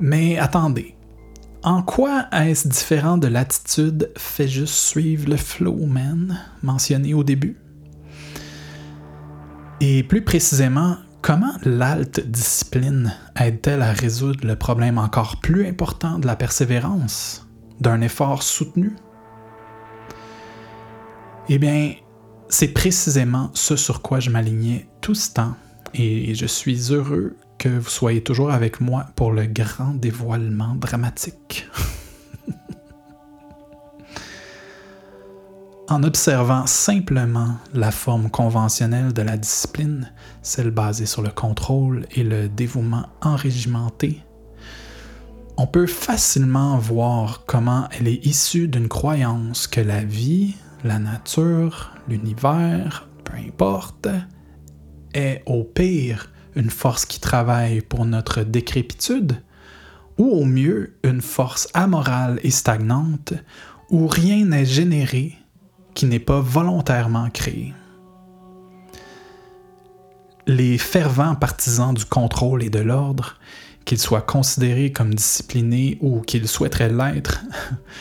Mais 0.00 0.38
attendez, 0.38 0.96
en 1.62 1.82
quoi 1.82 2.26
est-ce 2.32 2.66
différent 2.66 3.18
de 3.18 3.28
l'attitude 3.28 4.10
fait 4.16 4.48
juste 4.48 4.74
suivre 4.74 5.28
le 5.28 5.36
flow, 5.36 5.84
man, 5.86 6.40
mentionnée 6.62 7.12
au 7.12 7.24
début? 7.24 7.58
Et 9.80 10.02
plus 10.02 10.22
précisément, 10.22 10.96
Comment 11.24 11.54
l'alt 11.64 12.20
discipline 12.20 13.14
aide-t-elle 13.40 13.80
à 13.80 13.92
résoudre 13.92 14.46
le 14.46 14.56
problème 14.56 14.98
encore 14.98 15.40
plus 15.40 15.66
important 15.66 16.18
de 16.18 16.26
la 16.26 16.36
persévérance, 16.36 17.48
d'un 17.80 18.02
effort 18.02 18.42
soutenu? 18.42 18.94
Eh 21.48 21.56
bien, 21.56 21.94
c'est 22.50 22.74
précisément 22.74 23.50
ce 23.54 23.74
sur 23.74 24.02
quoi 24.02 24.20
je 24.20 24.28
m'alignais 24.28 24.86
tout 25.00 25.14
ce 25.14 25.32
temps, 25.32 25.54
et 25.94 26.34
je 26.34 26.44
suis 26.44 26.92
heureux 26.92 27.38
que 27.56 27.70
vous 27.70 27.88
soyez 27.88 28.22
toujours 28.22 28.50
avec 28.50 28.82
moi 28.82 29.06
pour 29.16 29.32
le 29.32 29.46
grand 29.46 29.94
dévoilement 29.94 30.74
dramatique. 30.74 31.66
En 35.86 36.02
observant 36.02 36.66
simplement 36.66 37.56
la 37.74 37.90
forme 37.90 38.30
conventionnelle 38.30 39.12
de 39.12 39.20
la 39.20 39.36
discipline, 39.36 40.10
celle 40.40 40.70
basée 40.70 41.04
sur 41.04 41.20
le 41.20 41.28
contrôle 41.28 42.06
et 42.12 42.24
le 42.24 42.48
dévouement 42.48 43.06
enrégimenté, 43.20 44.22
on 45.58 45.66
peut 45.66 45.86
facilement 45.86 46.78
voir 46.78 47.44
comment 47.46 47.86
elle 47.92 48.08
est 48.08 48.24
issue 48.24 48.66
d'une 48.66 48.88
croyance 48.88 49.66
que 49.66 49.82
la 49.82 50.02
vie, 50.02 50.54
la 50.84 50.98
nature, 50.98 51.92
l'univers, 52.08 53.06
peu 53.22 53.36
importe, 53.36 54.08
est 55.12 55.42
au 55.44 55.64
pire 55.64 56.32
une 56.56 56.70
force 56.70 57.04
qui 57.04 57.20
travaille 57.20 57.82
pour 57.82 58.06
notre 58.06 58.42
décrépitude, 58.42 59.36
ou 60.16 60.30
au 60.30 60.46
mieux 60.46 60.96
une 61.04 61.20
force 61.20 61.68
amorale 61.74 62.40
et 62.42 62.50
stagnante 62.50 63.34
où 63.90 64.06
rien 64.06 64.46
n'est 64.46 64.64
généré 64.64 65.36
qui 65.94 66.06
n'est 66.06 66.18
pas 66.18 66.40
volontairement 66.40 67.30
créé. 67.30 67.72
Les 70.46 70.76
fervents 70.76 71.34
partisans 71.34 71.94
du 71.94 72.04
contrôle 72.04 72.62
et 72.62 72.70
de 72.70 72.80
l'ordre, 72.80 73.38
qu'ils 73.84 73.98
soient 73.98 74.22
considérés 74.22 74.92
comme 74.92 75.14
disciplinés 75.14 75.98
ou 76.00 76.20
qu'ils 76.20 76.48
souhaiteraient 76.48 76.92
l'être, 76.92 77.44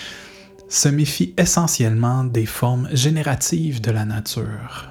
se 0.70 0.90
méfient 0.90 1.34
essentiellement 1.38 2.24
des 2.24 2.46
formes 2.46 2.90
génératives 2.92 3.80
de 3.80 3.92
la 3.92 4.06
nature. 4.06 4.90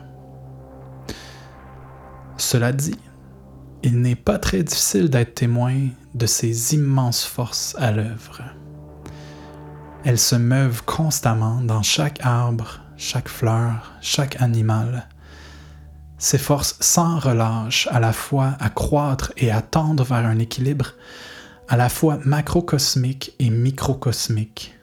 Cela 2.36 2.72
dit, 2.72 2.96
il 3.82 4.00
n'est 4.00 4.16
pas 4.16 4.38
très 4.38 4.62
difficile 4.62 5.10
d'être 5.10 5.34
témoin 5.34 5.88
de 6.14 6.26
ces 6.26 6.74
immenses 6.74 7.24
forces 7.24 7.74
à 7.78 7.90
l'œuvre. 7.90 8.42
Elles 10.04 10.18
se 10.18 10.36
meuvent 10.36 10.84
constamment 10.84 11.60
dans 11.60 11.82
chaque 11.82 12.18
arbre, 12.22 12.81
chaque 13.02 13.28
fleur, 13.28 13.92
chaque 14.00 14.40
animal. 14.40 15.08
Ces 16.18 16.38
forces 16.38 16.76
sans 16.78 17.18
relâche 17.18 17.88
à 17.90 17.98
la 17.98 18.12
fois 18.12 18.56
à 18.60 18.70
croître 18.70 19.32
et 19.36 19.50
à 19.50 19.60
tendre 19.60 20.04
vers 20.04 20.24
un 20.24 20.38
équilibre, 20.38 20.92
à 21.68 21.76
la 21.76 21.88
fois 21.88 22.20
macrocosmique 22.24 23.34
et 23.40 23.50
microcosmique. 23.50 24.74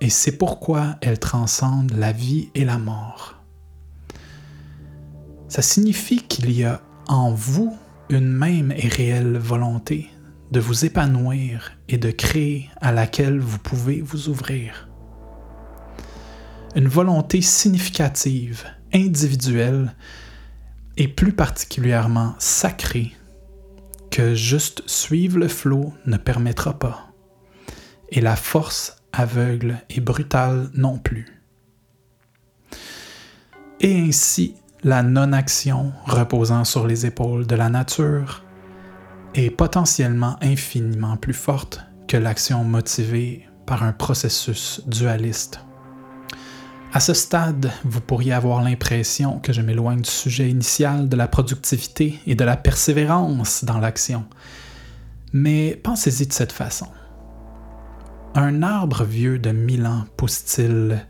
Et 0.00 0.08
c'est 0.08 0.38
pourquoi 0.38 0.94
elles 1.00 1.18
transcendent 1.18 1.94
la 1.96 2.12
vie 2.12 2.48
et 2.54 2.64
la 2.64 2.78
mort. 2.78 3.34
Ça 5.48 5.62
signifie 5.62 6.22
qu'il 6.22 6.52
y 6.52 6.62
a 6.62 6.80
en 7.08 7.34
vous 7.34 7.76
une 8.08 8.30
même 8.32 8.70
et 8.70 8.86
réelle 8.86 9.36
volonté 9.36 10.08
de 10.52 10.60
vous 10.60 10.84
épanouir 10.84 11.72
et 11.88 11.98
de 11.98 12.12
créer 12.12 12.70
à 12.80 12.92
laquelle 12.92 13.40
vous 13.40 13.58
pouvez 13.58 14.00
vous 14.00 14.28
ouvrir. 14.28 14.91
Une 16.74 16.88
volonté 16.88 17.42
significative, 17.42 18.64
individuelle 18.94 19.94
et 20.96 21.06
plus 21.06 21.32
particulièrement 21.32 22.34
sacrée 22.38 23.12
que 24.10 24.34
juste 24.34 24.82
suivre 24.86 25.38
le 25.38 25.48
flot 25.48 25.92
ne 26.06 26.16
permettra 26.16 26.78
pas, 26.78 27.12
et 28.10 28.20
la 28.20 28.36
force 28.36 28.96
aveugle 29.12 29.78
et 29.90 30.00
brutale 30.00 30.70
non 30.74 30.98
plus. 30.98 31.26
Et 33.80 34.00
ainsi, 34.00 34.54
la 34.82 35.02
non-action 35.02 35.92
reposant 36.06 36.64
sur 36.64 36.86
les 36.86 37.04
épaules 37.04 37.46
de 37.46 37.54
la 37.54 37.68
nature 37.68 38.44
est 39.34 39.50
potentiellement 39.50 40.36
infiniment 40.42 41.16
plus 41.16 41.34
forte 41.34 41.80
que 42.08 42.16
l'action 42.16 42.64
motivée 42.64 43.46
par 43.66 43.82
un 43.82 43.92
processus 43.92 44.82
dualiste. 44.86 45.60
À 46.94 47.00
ce 47.00 47.14
stade, 47.14 47.72
vous 47.84 48.02
pourriez 48.02 48.34
avoir 48.34 48.62
l'impression 48.62 49.38
que 49.38 49.54
je 49.54 49.62
m'éloigne 49.62 50.02
du 50.02 50.10
sujet 50.10 50.50
initial 50.50 51.08
de 51.08 51.16
la 51.16 51.26
productivité 51.26 52.18
et 52.26 52.34
de 52.34 52.44
la 52.44 52.58
persévérance 52.58 53.64
dans 53.64 53.78
l'action. 53.78 54.26
Mais 55.32 55.80
pensez-y 55.82 56.26
de 56.26 56.34
cette 56.34 56.52
façon. 56.52 56.88
Un 58.34 58.62
arbre 58.62 59.04
vieux 59.04 59.38
de 59.38 59.52
mille 59.52 59.86
ans 59.86 60.04
pousse-t-il 60.18 61.06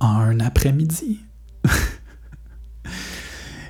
en 0.00 0.16
un 0.16 0.40
après-midi? 0.40 1.20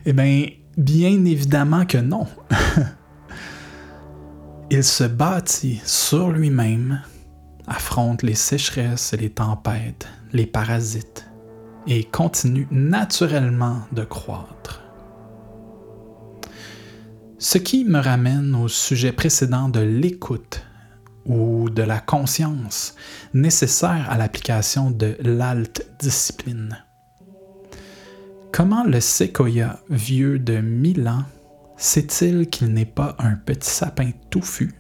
eh 0.07 0.13
bien, 0.13 0.47
bien 0.77 1.25
évidemment 1.25 1.87
que 1.87 1.99
non. 1.99 2.29
Il 4.71 4.85
se 4.85 5.05
bâtit 5.05 5.83
sur 5.85 6.31
lui-même, 6.31 7.03
affronte 7.67 8.23
les 8.23 8.37
sécheresses 8.37 9.13
et 9.13 9.17
les 9.17 9.31
tempêtes, 9.31 10.07
les 10.33 10.47
parasites, 10.47 11.27
et 11.87 12.05
continue 12.05 12.69
naturellement 12.71 13.83
de 13.93 14.05
croître. 14.05 14.83
Ce 17.39 17.59
qui 17.59 17.85
me 17.85 17.99
ramène 17.99 18.55
au 18.55 18.69
sujet 18.69 19.13
précédent 19.13 19.69
de 19.69 19.81
l'écoute 19.81 20.65
ou 21.27 21.71
de 21.71 21.83
la 21.83 22.01
conscience 22.01 22.95
nécessaire 23.35 24.07
à 24.09 24.17
l'application 24.17 24.91
de 24.91 25.17
l'alt 25.21 25.87
discipline. 25.99 26.85
Comment 28.53 28.85
le 28.85 29.01
séquoia 29.01 29.81
vieux 29.89 30.39
de 30.39 30.61
mille 30.61 31.09
ans 31.09 31.25
Sait-il 31.77 32.49
qu'il 32.49 32.69
n'est 32.73 32.85
pas 32.85 33.17
un 33.19 33.35
petit 33.35 33.71
sapin 33.71 34.11
touffu, 34.31 34.75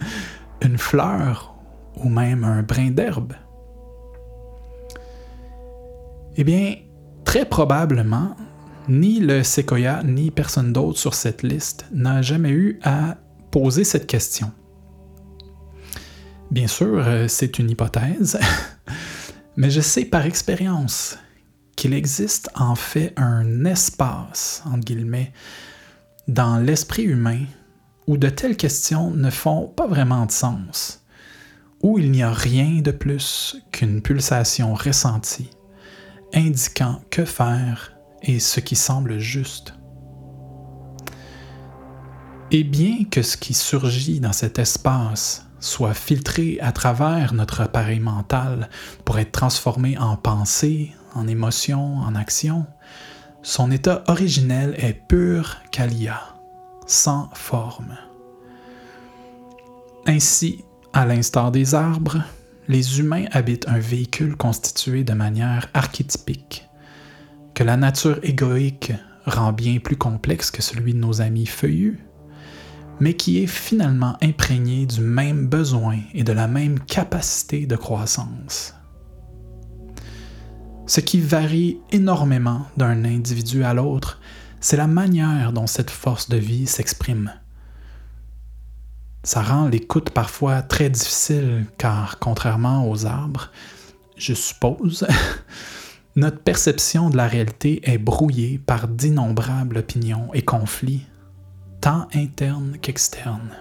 une 0.62 0.78
fleur 0.78 1.56
ou 1.96 2.08
même 2.08 2.44
un 2.44 2.62
brin 2.62 2.90
d'herbe? 2.90 3.32
Eh 6.36 6.44
bien, 6.44 6.76
très 7.24 7.44
probablement, 7.44 8.36
ni 8.88 9.20
le 9.20 9.42
séquoia 9.42 10.02
ni 10.02 10.30
personne 10.30 10.72
d'autre 10.72 10.98
sur 10.98 11.14
cette 11.14 11.42
liste 11.42 11.86
n'a 11.92 12.22
jamais 12.22 12.50
eu 12.50 12.80
à 12.82 13.18
poser 13.50 13.84
cette 13.84 14.06
question. 14.06 14.50
Bien 16.50 16.66
sûr, 16.66 16.98
euh, 16.98 17.28
c'est 17.28 17.58
une 17.58 17.70
hypothèse, 17.70 18.38
mais 19.56 19.70
je 19.70 19.80
sais 19.80 20.04
par 20.04 20.26
expérience 20.26 21.18
qu'il 21.76 21.94
existe 21.94 22.50
en 22.56 22.74
fait 22.74 23.12
un 23.16 23.64
espace, 23.64 24.62
entre 24.66 24.84
guillemets, 24.84 25.32
dans 26.28 26.58
l'esprit 26.58 27.04
humain 27.04 27.44
où 28.06 28.16
de 28.16 28.28
telles 28.28 28.56
questions 28.56 29.10
ne 29.10 29.30
font 29.30 29.68
pas 29.68 29.86
vraiment 29.86 30.26
de 30.26 30.32
sens, 30.32 31.04
où 31.82 31.98
il 31.98 32.10
n'y 32.10 32.22
a 32.22 32.32
rien 32.32 32.80
de 32.82 32.90
plus 32.90 33.56
qu'une 33.72 34.02
pulsation 34.02 34.74
ressentie, 34.74 35.50
indiquant 36.34 37.00
que 37.10 37.24
faire 37.24 37.92
et 38.22 38.38
ce 38.40 38.60
qui 38.60 38.76
semble 38.76 39.18
juste. 39.18 39.74
Et 42.50 42.64
bien 42.64 43.04
que 43.10 43.22
ce 43.22 43.36
qui 43.36 43.54
surgit 43.54 44.20
dans 44.20 44.32
cet 44.32 44.58
espace 44.58 45.46
soit 45.60 45.94
filtré 45.94 46.58
à 46.60 46.72
travers 46.72 47.32
notre 47.32 47.62
appareil 47.62 48.00
mental 48.00 48.68
pour 49.04 49.18
être 49.18 49.32
transformé 49.32 49.96
en 49.98 50.16
pensée, 50.16 50.92
en 51.14 51.26
émotion, 51.26 51.96
en 51.98 52.14
action, 52.14 52.66
son 53.42 53.70
état 53.70 54.04
originel 54.08 54.74
est 54.78 54.92
pur 54.92 55.56
kalia, 55.70 56.20
sans 56.86 57.30
forme. 57.32 57.96
Ainsi, 60.06 60.64
à 60.92 61.06
l'instar 61.06 61.50
des 61.50 61.74
arbres, 61.74 62.18
les 62.68 62.98
humains 62.98 63.26
habitent 63.32 63.68
un 63.68 63.78
véhicule 63.78 64.36
constitué 64.36 65.04
de 65.04 65.12
manière 65.12 65.68
archétypique, 65.74 66.68
que 67.54 67.64
la 67.64 67.76
nature 67.76 68.18
égoïque 68.22 68.92
rend 69.26 69.52
bien 69.52 69.78
plus 69.78 69.96
complexe 69.96 70.50
que 70.50 70.62
celui 70.62 70.94
de 70.94 70.98
nos 70.98 71.20
amis 71.20 71.46
feuillus, 71.46 72.00
mais 73.00 73.14
qui 73.14 73.42
est 73.42 73.46
finalement 73.46 74.16
imprégné 74.22 74.86
du 74.86 75.00
même 75.00 75.46
besoin 75.46 75.98
et 76.14 76.24
de 76.24 76.32
la 76.32 76.46
même 76.46 76.78
capacité 76.80 77.66
de 77.66 77.76
croissance. 77.76 78.74
Ce 80.86 81.00
qui 81.00 81.20
varie 81.20 81.78
énormément 81.92 82.66
d'un 82.76 83.04
individu 83.04 83.64
à 83.64 83.74
l'autre, 83.74 84.20
c'est 84.60 84.76
la 84.76 84.86
manière 84.86 85.52
dont 85.52 85.66
cette 85.66 85.90
force 85.90 86.28
de 86.28 86.36
vie 86.36 86.66
s'exprime. 86.66 87.32
Ça 89.24 89.42
rend 89.42 89.68
l'écoute 89.68 90.10
parfois 90.10 90.60
très 90.60 90.90
difficile 90.90 91.64
car, 91.78 92.18
contrairement 92.18 92.90
aux 92.90 93.06
arbres, 93.06 93.50
je 94.18 94.34
suppose, 94.34 95.06
notre 96.16 96.40
perception 96.40 97.08
de 97.08 97.16
la 97.16 97.26
réalité 97.26 97.80
est 97.90 97.96
brouillée 97.96 98.58
par 98.58 98.86
d'innombrables 98.86 99.78
opinions 99.78 100.28
et 100.34 100.42
conflits, 100.42 101.06
tant 101.80 102.06
internes 102.14 102.76
qu'externes. 102.82 103.56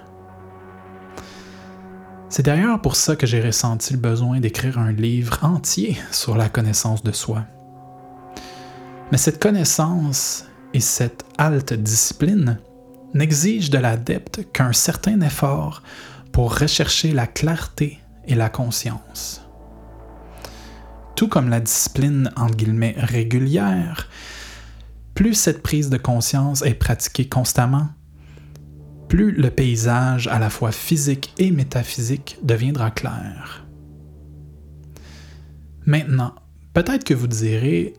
C'est 2.28 2.44
d'ailleurs 2.44 2.82
pour 2.82 2.98
ça 2.98 3.16
que 3.16 3.26
j'ai 3.26 3.42
ressenti 3.42 3.94
le 3.94 4.00
besoin 4.00 4.42
d'écrire 4.42 4.78
un 4.80 4.92
livre 4.92 5.40
entier 5.44 5.98
sur 6.12 6.36
la 6.36 6.50
connaissance 6.50 7.04
de 7.04 7.14
soi. 7.14 7.46
Mais 9.14 9.18
cette 9.18 9.42
connaissance 9.42 10.46
et 10.74 10.82
cette 10.82 11.24
halte 11.38 11.72
discipline 11.72 12.60
n'exigent 13.14 13.70
de 13.70 13.78
l'adepte 13.78 14.52
qu'un 14.52 14.74
certain 14.74 15.22
effort 15.22 15.82
pour 16.32 16.58
rechercher 16.58 17.12
la 17.12 17.28
clarté 17.28 18.00
et 18.26 18.36
la 18.36 18.50
conscience. 18.50 19.42
Tout 21.16 21.28
comme 21.28 21.50
la 21.50 21.60
discipline 21.60 22.32
en 22.36 22.48
guillemets 22.48 22.96
régulière, 22.98 24.10
plus 25.14 25.36
cette 25.36 25.62
prise 25.62 25.90
de 25.90 25.98
conscience 25.98 26.64
est 26.64 26.74
pratiquée 26.74 27.30
constamment, 27.30 27.90
plus 29.10 29.32
le 29.32 29.52
paysage 29.52 30.28
à 30.28 30.40
la 30.40 30.50
fois 30.50 30.72
physique 30.72 31.34
et 31.38 31.52
métaphysique 31.52 32.40
deviendra 32.42 32.90
clair. 32.90 33.68
Maintenant, 35.86 36.34
Peut-être 36.74 37.04
que 37.04 37.14
vous 37.14 37.28
direz, 37.28 37.94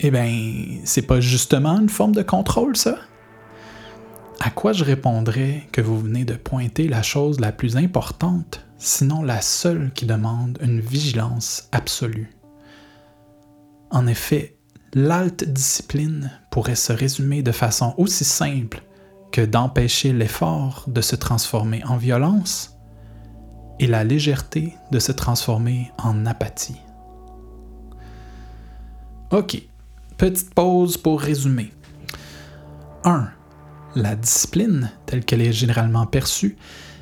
eh 0.00 0.10
bien, 0.10 0.80
c'est 0.84 1.06
pas 1.06 1.20
justement 1.20 1.78
une 1.78 1.88
forme 1.88 2.12
de 2.12 2.22
contrôle, 2.22 2.76
ça? 2.76 2.98
À 4.46 4.50
quoi 4.50 4.72
je 4.72 4.84
répondrais 4.84 5.66
que 5.72 5.80
vous 5.80 5.98
venez 5.98 6.24
de 6.24 6.34
pointer 6.34 6.86
la 6.86 7.02
chose 7.02 7.40
la 7.40 7.50
plus 7.50 7.76
importante, 7.76 8.64
sinon 8.78 9.24
la 9.24 9.40
seule 9.40 9.90
qui 9.92 10.06
demande 10.06 10.60
une 10.62 10.78
vigilance 10.78 11.68
absolue? 11.72 12.30
En 13.90 14.06
effet, 14.06 14.56
l'alte 14.94 15.42
discipline 15.42 16.30
pourrait 16.52 16.76
se 16.76 16.92
résumer 16.92 17.42
de 17.42 17.50
façon 17.50 17.92
aussi 17.96 18.22
simple 18.22 18.84
que 19.32 19.40
d'empêcher 19.40 20.12
l'effort 20.12 20.84
de 20.86 21.00
se 21.00 21.16
transformer 21.16 21.82
en 21.82 21.96
violence 21.96 22.76
et 23.80 23.88
la 23.88 24.04
légèreté 24.04 24.74
de 24.92 25.00
se 25.00 25.10
transformer 25.10 25.90
en 25.98 26.24
apathie. 26.24 26.80
Ok, 29.32 29.60
petite 30.16 30.54
pause 30.54 30.96
pour 30.96 31.20
résumer. 31.20 31.72
1. 33.02 33.30
La 33.96 34.14
discipline, 34.14 34.90
telle 35.06 35.24
qu'elle 35.24 35.40
est 35.40 35.54
généralement 35.54 36.04
perçue, 36.04 36.58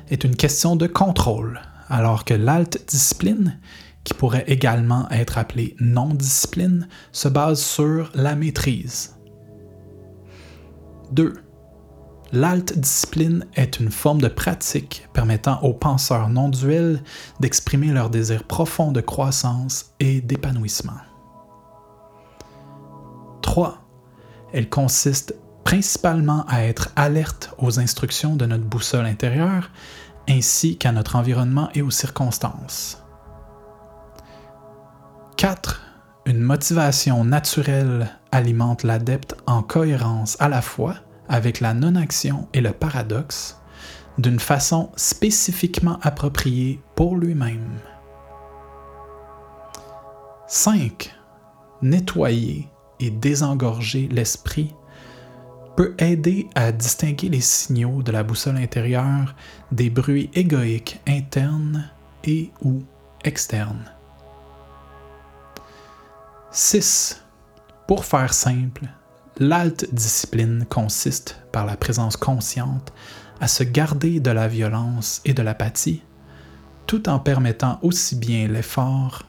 est 0.09 0.23
une 0.23 0.37
question 0.37 0.77
de 0.77 0.87
contrôle, 0.87 1.59
alors 1.89 2.23
que 2.23 2.33
l'alte 2.33 2.87
discipline, 2.87 3.59
qui 4.05 4.13
pourrait 4.13 4.45
également 4.47 5.09
être 5.09 5.37
appelée 5.37 5.75
non-discipline, 5.81 6.87
se 7.11 7.27
base 7.27 7.61
sur 7.61 8.09
la 8.15 8.37
maîtrise. 8.37 9.17
2. 11.11 11.33
L'alte 12.31 12.79
discipline 12.79 13.45
est 13.55 13.81
une 13.81 13.91
forme 13.91 14.21
de 14.21 14.29
pratique 14.29 15.09
permettant 15.11 15.61
aux 15.63 15.73
penseurs 15.73 16.29
non 16.29 16.47
duels 16.47 17.03
d'exprimer 17.41 17.91
leur 17.91 18.09
désir 18.09 18.45
profond 18.45 18.93
de 18.93 19.01
croissance 19.01 19.93
et 19.99 20.21
d'épanouissement. 20.21 21.01
3. 23.41 23.85
Elle 24.53 24.69
consiste 24.69 25.35
principalement 25.65 26.45
à 26.47 26.63
être 26.63 26.89
alerte 26.95 27.53
aux 27.57 27.79
instructions 27.79 28.35
de 28.37 28.45
notre 28.45 28.63
boussole 28.63 29.07
intérieure 29.07 29.71
ainsi 30.29 30.77
qu'à 30.77 30.91
notre 30.91 31.17
environnement 31.17 31.69
et 31.73 31.81
aux 31.81 31.91
circonstances. 31.91 33.03
4. 35.37 35.81
Une 36.27 36.39
motivation 36.39 37.25
naturelle 37.25 38.09
alimente 38.31 38.83
l'adepte 38.83 39.35
en 39.47 39.63
cohérence 39.63 40.37
à 40.39 40.49
la 40.49 40.61
fois 40.61 40.95
avec 41.27 41.59
la 41.59 41.73
non-action 41.73 42.47
et 42.53 42.61
le 42.61 42.71
paradoxe 42.71 43.59
d'une 44.17 44.39
façon 44.39 44.91
spécifiquement 44.95 45.99
appropriée 46.03 46.79
pour 46.95 47.17
lui-même. 47.17 47.79
5. 50.47 51.13
Nettoyer 51.81 52.69
et 52.99 53.09
désengorger 53.09 54.07
l'esprit 54.11 54.73
peut 55.75 55.93
aider 55.97 56.47
à 56.55 56.71
distinguer 56.71 57.29
les 57.29 57.41
signaux 57.41 58.01
de 58.01 58.11
la 58.11 58.23
boussole 58.23 58.57
intérieure 58.57 59.35
des 59.71 59.89
bruits 59.89 60.29
égoïques 60.33 61.01
internes 61.07 61.89
et 62.23 62.51
ou 62.61 62.83
externes. 63.23 63.91
6. 66.51 67.21
Pour 67.87 68.05
faire 68.05 68.33
simple, 68.33 68.85
l'alte 69.37 69.93
discipline 69.93 70.65
consiste, 70.69 71.41
par 71.51 71.65
la 71.65 71.75
présence 71.75 72.15
consciente, 72.15 72.93
à 73.41 73.47
se 73.47 73.63
garder 73.63 74.19
de 74.19 74.31
la 74.31 74.47
violence 74.47 75.21
et 75.25 75.33
de 75.33 75.41
l'apathie, 75.41 76.01
tout 76.87 77.09
en 77.09 77.19
permettant 77.19 77.79
aussi 77.81 78.15
bien 78.15 78.47
l'effort 78.47 79.23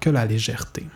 que 0.00 0.10
la 0.10 0.26
légèreté. 0.26 0.86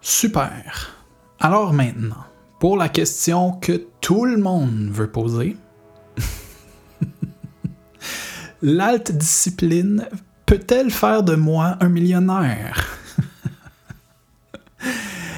Super. 0.00 0.97
Alors 1.40 1.72
maintenant, 1.72 2.24
pour 2.58 2.76
la 2.76 2.88
question 2.88 3.52
que 3.52 3.86
tout 4.00 4.24
le 4.24 4.38
monde 4.38 4.88
veut 4.90 5.10
poser, 5.10 5.56
l'alte 8.62 9.12
discipline 9.12 10.08
peut-elle 10.46 10.90
faire 10.90 11.22
de 11.22 11.36
moi 11.36 11.76
un 11.78 11.88
millionnaire? 11.88 12.98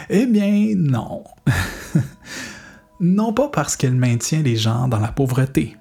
eh 0.09 0.25
bien, 0.25 0.73
non. 0.75 1.25
non 3.01 3.35
pas 3.35 3.49
parce 3.49 3.77
qu'elle 3.77 3.95
maintient 3.95 4.41
les 4.41 4.57
gens 4.57 4.89
dans 4.89 5.01
la 5.01 5.13
pauvreté, 5.13 5.77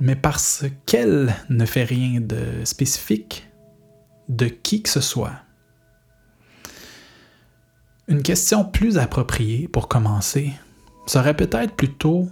mais 0.00 0.16
parce 0.16 0.66
qu'elle 0.84 1.34
ne 1.48 1.64
fait 1.64 1.84
rien 1.84 2.20
de 2.20 2.62
spécifique 2.64 3.50
de 4.28 4.46
qui 4.46 4.82
que 4.82 4.90
ce 4.90 5.00
soit. 5.00 5.32
Une 8.10 8.22
question 8.24 8.64
plus 8.64 8.98
appropriée 8.98 9.68
pour 9.68 9.86
commencer 9.86 10.50
serait 11.06 11.36
peut-être 11.36 11.76
plutôt 11.76 12.28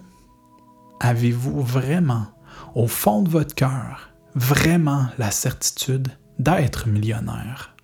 Avez-vous 0.99 1.63
vraiment, 1.63 2.27
au 2.75 2.89
fond 2.89 3.23
de 3.23 3.29
votre 3.29 3.55
cœur, 3.55 4.11
vraiment 4.35 5.07
la 5.19 5.31
certitude 5.31 6.09
d'être 6.41 6.89
millionnaire? 6.89 7.77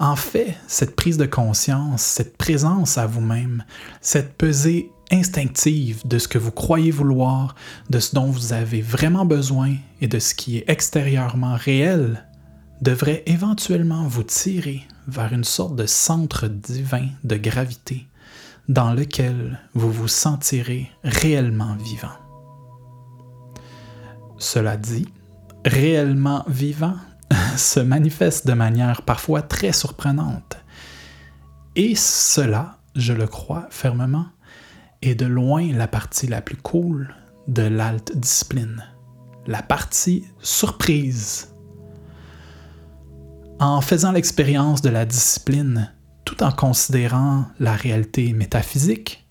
En 0.00 0.16
fait, 0.16 0.56
cette 0.66 0.96
prise 0.96 1.16
de 1.16 1.26
conscience, 1.26 2.02
cette 2.02 2.36
présence 2.36 2.98
à 2.98 3.06
vous-même, 3.06 3.64
cette 4.00 4.36
pesée 4.36 4.90
instinctive 5.12 6.04
de 6.08 6.18
ce 6.18 6.26
que 6.26 6.38
vous 6.38 6.50
croyez 6.50 6.90
vouloir, 6.90 7.54
de 7.88 8.00
ce 8.00 8.16
dont 8.16 8.26
vous 8.26 8.52
avez 8.52 8.82
vraiment 8.82 9.24
besoin 9.24 9.76
et 10.00 10.08
de 10.08 10.18
ce 10.18 10.34
qui 10.34 10.56
est 10.56 10.68
extérieurement 10.68 11.54
réel, 11.54 12.27
devrait 12.80 13.22
éventuellement 13.26 14.04
vous 14.04 14.22
tirer 14.22 14.82
vers 15.06 15.32
une 15.32 15.44
sorte 15.44 15.76
de 15.76 15.86
centre 15.86 16.48
divin 16.48 17.06
de 17.24 17.36
gravité 17.36 18.06
dans 18.68 18.92
lequel 18.92 19.58
vous 19.74 19.90
vous 19.90 20.08
sentirez 20.08 20.90
réellement 21.02 21.74
vivant. 21.76 22.12
Cela 24.38 24.76
dit, 24.76 25.08
réellement 25.64 26.44
vivant 26.46 26.96
se 27.56 27.80
manifeste 27.80 28.46
de 28.46 28.52
manière 28.52 29.02
parfois 29.02 29.42
très 29.42 29.72
surprenante. 29.72 30.58
Et 31.74 31.94
cela, 31.96 32.78
je 32.94 33.12
le 33.12 33.26
crois 33.26 33.66
fermement, 33.70 34.26
est 35.02 35.14
de 35.14 35.26
loin 35.26 35.72
la 35.72 35.88
partie 35.88 36.26
la 36.26 36.42
plus 36.42 36.56
cool 36.56 37.14
de 37.46 37.62
l'alte 37.62 38.16
discipline. 38.16 38.84
La 39.46 39.62
partie 39.62 40.24
surprise 40.40 41.47
en 43.60 43.80
faisant 43.80 44.12
l'expérience 44.12 44.82
de 44.82 44.88
la 44.88 45.04
discipline 45.04 45.92
tout 46.24 46.42
en 46.42 46.52
considérant 46.52 47.46
la 47.58 47.72
réalité 47.72 48.32
métaphysique, 48.32 49.26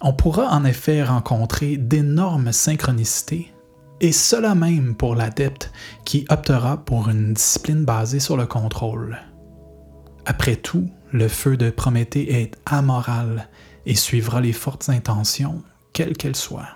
on 0.00 0.12
pourra 0.12 0.48
en 0.54 0.64
effet 0.64 1.02
rencontrer 1.02 1.76
d'énormes 1.78 2.52
synchronicités, 2.52 3.52
et 4.00 4.12
cela 4.12 4.54
même 4.54 4.94
pour 4.94 5.14
l'adepte 5.14 5.72
qui 6.04 6.26
optera 6.28 6.84
pour 6.84 7.08
une 7.08 7.32
discipline 7.32 7.84
basée 7.84 8.20
sur 8.20 8.36
le 8.36 8.46
contrôle. 8.46 9.18
Après 10.26 10.56
tout, 10.56 10.90
le 11.12 11.28
feu 11.28 11.56
de 11.56 11.70
Prométhée 11.70 12.42
est 12.42 12.56
amoral 12.66 13.48
et 13.86 13.94
suivra 13.94 14.40
les 14.40 14.52
fortes 14.52 14.90
intentions, 14.90 15.62
quelles 15.94 16.16
qu'elles 16.16 16.36
soient. 16.36 16.75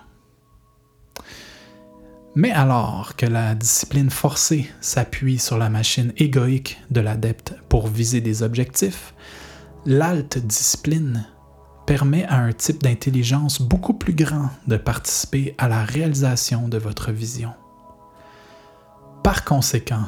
Mais 2.40 2.52
alors 2.52 3.16
que 3.16 3.26
la 3.26 3.54
discipline 3.54 4.08
forcée 4.08 4.70
s'appuie 4.80 5.38
sur 5.38 5.58
la 5.58 5.68
machine 5.68 6.10
égoïque 6.16 6.80
de 6.90 7.02
l'adepte 7.02 7.54
pour 7.68 7.86
viser 7.86 8.22
des 8.22 8.42
objectifs, 8.42 9.12
l'alte 9.84 10.38
discipline 10.38 11.26
permet 11.86 12.24
à 12.24 12.38
un 12.38 12.54
type 12.54 12.82
d'intelligence 12.82 13.60
beaucoup 13.60 13.92
plus 13.92 14.14
grand 14.14 14.48
de 14.66 14.78
participer 14.78 15.54
à 15.58 15.68
la 15.68 15.84
réalisation 15.84 16.66
de 16.66 16.78
votre 16.78 17.12
vision. 17.12 17.52
Par 19.22 19.44
conséquent, 19.44 20.06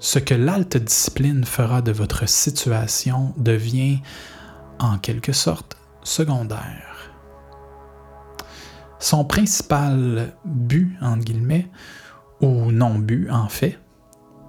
ce 0.00 0.18
que 0.18 0.34
l'alte 0.34 0.76
discipline 0.76 1.44
fera 1.44 1.82
de 1.82 1.92
votre 1.92 2.28
situation 2.28 3.32
devient, 3.36 4.00
en 4.80 4.98
quelque 4.98 5.32
sorte, 5.32 5.76
secondaire. 6.02 6.89
Son 9.00 9.24
principal 9.24 10.34
but, 10.44 10.92
entre 11.00 11.24
guillemets, 11.24 11.68
ou 12.42 12.70
non-but 12.70 13.30
en 13.30 13.48
fait, 13.48 13.78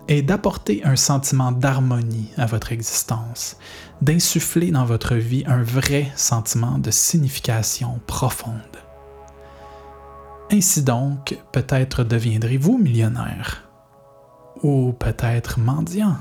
est 0.09 0.21
d'apporter 0.21 0.83
un 0.83 0.97
sentiment 0.97 1.53
d'harmonie 1.53 2.31
à 2.37 2.45
votre 2.45 2.73
existence, 2.73 3.57
d'insuffler 4.01 4.71
dans 4.71 4.83
votre 4.83 5.15
vie 5.15 5.43
un 5.47 5.63
vrai 5.63 6.11
sentiment 6.17 6.77
de 6.79 6.91
signification 6.91 8.01
profonde. 8.07 8.59
Ainsi 10.51 10.83
donc, 10.83 11.37
peut-être 11.53 12.03
deviendrez-vous 12.03 12.77
millionnaire, 12.77 13.69
ou 14.63 14.91
peut-être 14.91 15.59
mendiant. 15.59 16.17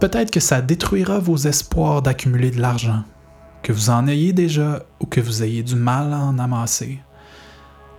Peut-être 0.00 0.30
que 0.30 0.40
ça 0.40 0.62
détruira 0.62 1.18
vos 1.18 1.36
espoirs 1.36 2.00
d'accumuler 2.00 2.50
de 2.50 2.62
l'argent, 2.62 3.02
que 3.62 3.72
vous 3.72 3.90
en 3.90 4.06
ayez 4.06 4.32
déjà 4.32 4.82
ou 5.00 5.06
que 5.06 5.20
vous 5.20 5.42
ayez 5.42 5.62
du 5.62 5.74
mal 5.74 6.12
à 6.12 6.20
en 6.20 6.38
amasser. 6.38 7.00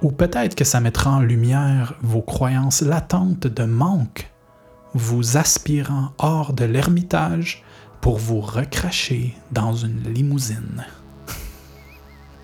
Ou 0.02 0.12
peut-être 0.12 0.56
que 0.56 0.64
ça 0.64 0.80
mettra 0.80 1.12
en 1.12 1.20
lumière 1.20 1.96
vos 2.02 2.22
croyances 2.22 2.82
latentes 2.82 3.48
de 3.48 3.64
manque 3.64 4.32
vous 4.94 5.38
aspirant 5.38 6.14
hors 6.18 6.54
de 6.54 6.66
l'ermitage 6.66 7.64
pour 8.02 8.18
vous 8.18 8.40
recracher 8.40 9.36
dans 9.52 9.74
une 9.74 10.02
limousine. 10.14 10.86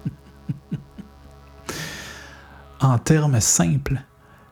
en 2.82 2.98
termes 3.00 3.40
simples, 3.40 4.02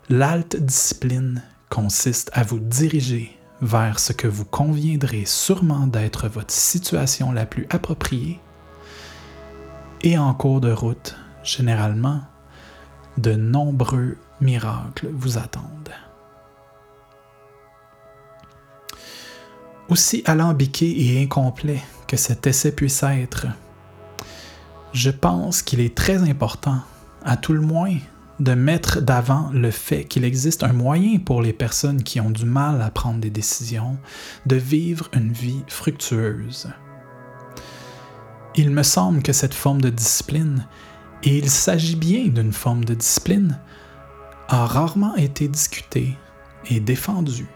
l'halte 0.10 0.56
discipline 0.56 1.43
consiste 1.69 2.32
à 2.34 2.43
vous 2.43 2.60
diriger 2.60 3.38
vers 3.62 3.99
ce 3.99 4.13
que 4.13 4.28
vous 4.28 4.45
conviendrez 4.45 5.26
sûrement 5.26 5.88
d'être 5.88 6.28
votre 6.28 6.54
situation 6.54 7.32
la 7.32 7.45
plus 7.45 7.67
appropriée 7.69 8.39
et 10.03 10.17
en 10.17 10.33
cours 10.33 10.61
de 10.61 10.71
route, 10.71 11.15
généralement, 11.43 12.21
de 13.17 13.33
nombreux 13.33 14.17
miracles 14.41 15.09
vous 15.13 15.37
attendent. 15.37 15.93
Aussi 19.89 20.23
alambiqué 20.25 21.05
et 21.05 21.23
incomplet 21.23 21.81
que 22.07 22.17
cet 22.17 22.47
essai 22.47 22.71
puisse 22.71 23.03
être, 23.03 23.47
je 24.93 25.09
pense 25.09 25.61
qu'il 25.61 25.79
est 25.79 25.95
très 25.95 26.29
important, 26.29 26.79
à 27.23 27.37
tout 27.37 27.53
le 27.53 27.61
moins, 27.61 27.95
de 28.39 28.53
mettre 28.53 29.01
d'avant 29.01 29.49
le 29.53 29.71
fait 29.71 30.05
qu'il 30.05 30.25
existe 30.25 30.63
un 30.63 30.73
moyen 30.73 31.19
pour 31.19 31.41
les 31.41 31.53
personnes 31.53 32.03
qui 32.03 32.19
ont 32.19 32.31
du 32.31 32.45
mal 32.45 32.81
à 32.81 32.89
prendre 32.89 33.19
des 33.19 33.29
décisions 33.29 33.97
de 34.45 34.55
vivre 34.55 35.09
une 35.13 35.31
vie 35.31 35.63
fructueuse. 35.67 36.69
Il 38.55 38.69
me 38.69 38.83
semble 38.83 39.23
que 39.23 39.33
cette 39.33 39.53
forme 39.53 39.81
de 39.81 39.89
discipline, 39.89 40.67
et 41.23 41.37
il 41.37 41.49
s'agit 41.49 41.95
bien 41.95 42.27
d'une 42.27 42.53
forme 42.53 42.85
de 42.85 42.93
discipline, 42.93 43.59
a 44.47 44.67
rarement 44.67 45.15
été 45.15 45.47
discutée 45.47 46.15
et 46.69 46.79
défendue. 46.79 47.47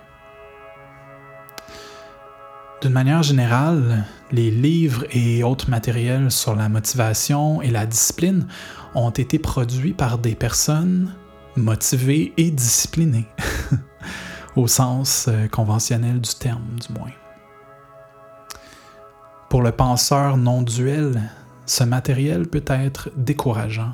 D'une 2.81 2.93
manière 2.93 3.21
générale, 3.21 4.05
les 4.31 4.49
livres 4.49 5.05
et 5.11 5.43
autres 5.43 5.69
matériels 5.69 6.31
sur 6.31 6.55
la 6.55 6.67
motivation 6.67 7.61
et 7.61 7.69
la 7.69 7.85
discipline 7.85 8.47
ont 8.95 9.11
été 9.11 9.37
produits 9.37 9.93
par 9.93 10.17
des 10.17 10.33
personnes 10.33 11.13
motivées 11.55 12.33
et 12.37 12.49
disciplinées, 12.49 13.27
au 14.55 14.67
sens 14.67 15.25
euh, 15.27 15.47
conventionnel 15.47 16.21
du 16.21 16.33
terme 16.35 16.65
du 16.79 16.93
moins. 16.93 17.11
Pour 19.49 19.61
le 19.61 19.71
penseur 19.71 20.35
non 20.35 20.61
duel, 20.61 21.29
ce 21.65 21.85
matériel 21.85 22.47
peut 22.47 22.65
être 22.67 23.09
décourageant, 23.15 23.93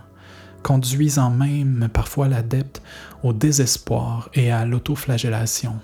conduisant 0.64 1.30
même 1.30 1.90
parfois 1.94 2.28
l'adepte 2.28 2.82
au 3.22 3.34
désespoir 3.34 4.30
et 4.34 4.52
à 4.52 4.66
l'autoflagellation. 4.66 5.76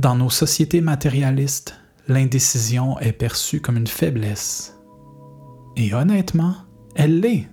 Dans 0.00 0.16
nos 0.16 0.30
sociétés 0.30 0.80
matérialistes, 0.80 1.78
l'indécision 2.08 2.98
est 2.98 3.12
perçue 3.12 3.60
comme 3.60 3.76
une 3.76 3.86
faiblesse. 3.86 4.76
Et 5.76 5.94
honnêtement, 5.94 6.56
elle 6.96 7.20
l'est. 7.20 7.48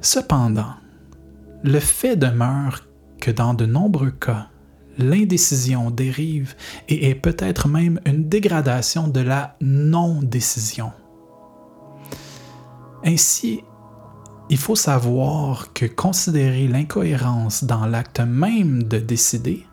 Cependant, 0.00 0.74
le 1.62 1.78
fait 1.78 2.16
demeure 2.16 2.80
que 3.20 3.30
dans 3.30 3.54
de 3.54 3.66
nombreux 3.66 4.10
cas, 4.10 4.48
l'indécision 4.98 5.90
dérive 5.90 6.54
et 6.88 7.08
est 7.08 7.14
peut-être 7.14 7.68
même 7.68 8.00
une 8.06 8.28
dégradation 8.28 9.08
de 9.08 9.20
la 9.20 9.56
non-décision. 9.60 10.92
Ainsi, 13.04 13.62
il 14.50 14.58
faut 14.58 14.76
savoir 14.76 15.72
que 15.72 15.86
considérer 15.86 16.68
l'incohérence 16.68 17.64
dans 17.64 17.86
l'acte 17.86 18.20
même 18.20 18.82
de 18.82 18.98
décider 18.98 19.66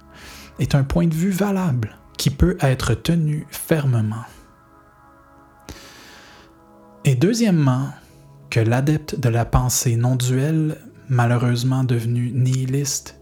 est 0.59 0.75
un 0.75 0.83
point 0.83 1.07
de 1.07 1.13
vue 1.13 1.31
valable 1.31 1.97
qui 2.17 2.29
peut 2.29 2.57
être 2.61 2.93
tenu 2.93 3.45
fermement. 3.49 4.25
Et 7.05 7.15
deuxièmement, 7.15 7.89
que 8.49 8.59
l'adepte 8.59 9.19
de 9.19 9.29
la 9.29 9.45
pensée 9.45 9.95
non 9.95 10.15
duelle, 10.15 10.77
malheureusement 11.07 11.83
devenu 11.83 12.31
nihiliste, 12.31 13.18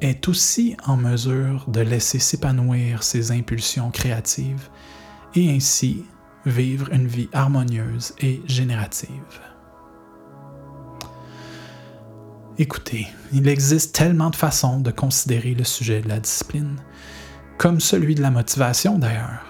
est 0.00 0.28
aussi 0.28 0.76
en 0.86 0.96
mesure 0.96 1.64
de 1.68 1.80
laisser 1.80 2.18
s'épanouir 2.18 3.02
ses 3.02 3.32
impulsions 3.32 3.90
créatives 3.90 4.68
et 5.34 5.50
ainsi 5.50 6.04
vivre 6.46 6.92
une 6.92 7.06
vie 7.06 7.28
harmonieuse 7.32 8.14
et 8.20 8.40
générative. 8.46 9.40
Écoutez, 12.58 13.06
il 13.32 13.46
existe 13.46 13.94
tellement 13.94 14.30
de 14.30 14.36
façons 14.36 14.80
de 14.80 14.90
considérer 14.90 15.54
le 15.54 15.64
sujet 15.64 16.00
de 16.00 16.08
la 16.08 16.18
discipline, 16.18 16.76
comme 17.56 17.80
celui 17.80 18.14
de 18.14 18.22
la 18.22 18.30
motivation 18.30 18.98
d'ailleurs. 18.98 19.47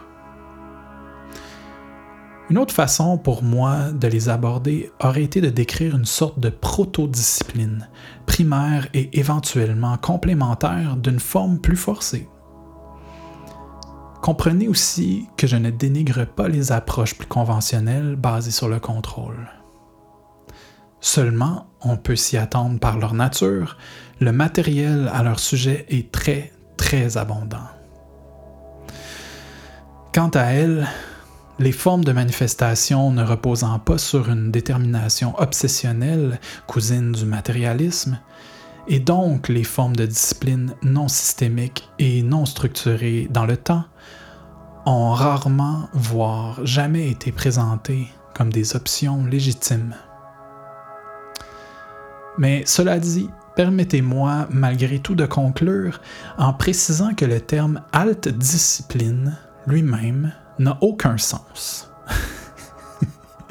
Une 2.50 2.56
autre 2.56 2.74
façon 2.74 3.18
pour 3.18 3.42
moi 3.42 3.92
de 3.92 4.08
les 4.08 4.30
aborder 4.30 4.90
aurait 5.00 5.22
été 5.22 5.42
de 5.42 5.50
décrire 5.50 5.94
une 5.94 6.06
sorte 6.06 6.40
de 6.40 6.48
proto-discipline, 6.48 7.88
primaire 8.24 8.88
et 8.94 9.18
éventuellement 9.18 9.98
complémentaire 9.98 10.96
d'une 10.96 11.20
forme 11.20 11.58
plus 11.58 11.76
forcée. 11.76 12.26
Comprenez 14.22 14.66
aussi 14.66 15.26
que 15.36 15.46
je 15.46 15.56
ne 15.56 15.70
dénigre 15.70 16.26
pas 16.26 16.48
les 16.48 16.72
approches 16.72 17.14
plus 17.14 17.28
conventionnelles 17.28 18.16
basées 18.16 18.50
sur 18.50 18.68
le 18.68 18.80
contrôle. 18.80 19.50
Seulement, 21.00 21.66
on 21.82 21.96
peut 21.96 22.16
s'y 22.16 22.38
attendre 22.38 22.80
par 22.80 22.98
leur 22.98 23.12
nature, 23.12 23.76
le 24.20 24.32
matériel 24.32 25.10
à 25.12 25.22
leur 25.22 25.38
sujet 25.38 25.84
est 25.90 26.10
très, 26.10 26.52
très 26.78 27.18
abondant. 27.18 27.68
Quant 30.14 30.30
à 30.30 30.44
elles, 30.46 30.88
les 31.58 31.72
formes 31.72 32.04
de 32.04 32.12
manifestation 32.12 33.10
ne 33.10 33.24
reposant 33.24 33.78
pas 33.80 33.98
sur 33.98 34.28
une 34.30 34.52
détermination 34.52 35.38
obsessionnelle, 35.40 36.40
cousine 36.66 37.12
du 37.12 37.24
matérialisme, 37.24 38.20
et 38.86 39.00
donc 39.00 39.48
les 39.48 39.64
formes 39.64 39.96
de 39.96 40.06
discipline 40.06 40.74
non 40.82 41.08
systémiques 41.08 41.88
et 41.98 42.22
non 42.22 42.46
structurées 42.46 43.28
dans 43.30 43.44
le 43.44 43.56
temps, 43.56 43.84
ont 44.86 45.10
rarement, 45.10 45.88
voire 45.92 46.64
jamais 46.64 47.10
été 47.10 47.32
présentées 47.32 48.08
comme 48.34 48.52
des 48.52 48.76
options 48.76 49.26
légitimes. 49.26 49.96
Mais 52.38 52.62
cela 52.66 53.00
dit, 53.00 53.28
permettez-moi 53.56 54.46
malgré 54.50 55.00
tout 55.00 55.16
de 55.16 55.26
conclure 55.26 56.00
en 56.38 56.52
précisant 56.52 57.14
que 57.14 57.24
le 57.24 57.40
terme 57.40 57.82
halte 57.92 58.28
discipline 58.28 59.36
lui-même 59.66 60.32
n'a 60.58 60.78
aucun 60.80 61.18
sens. 61.18 61.90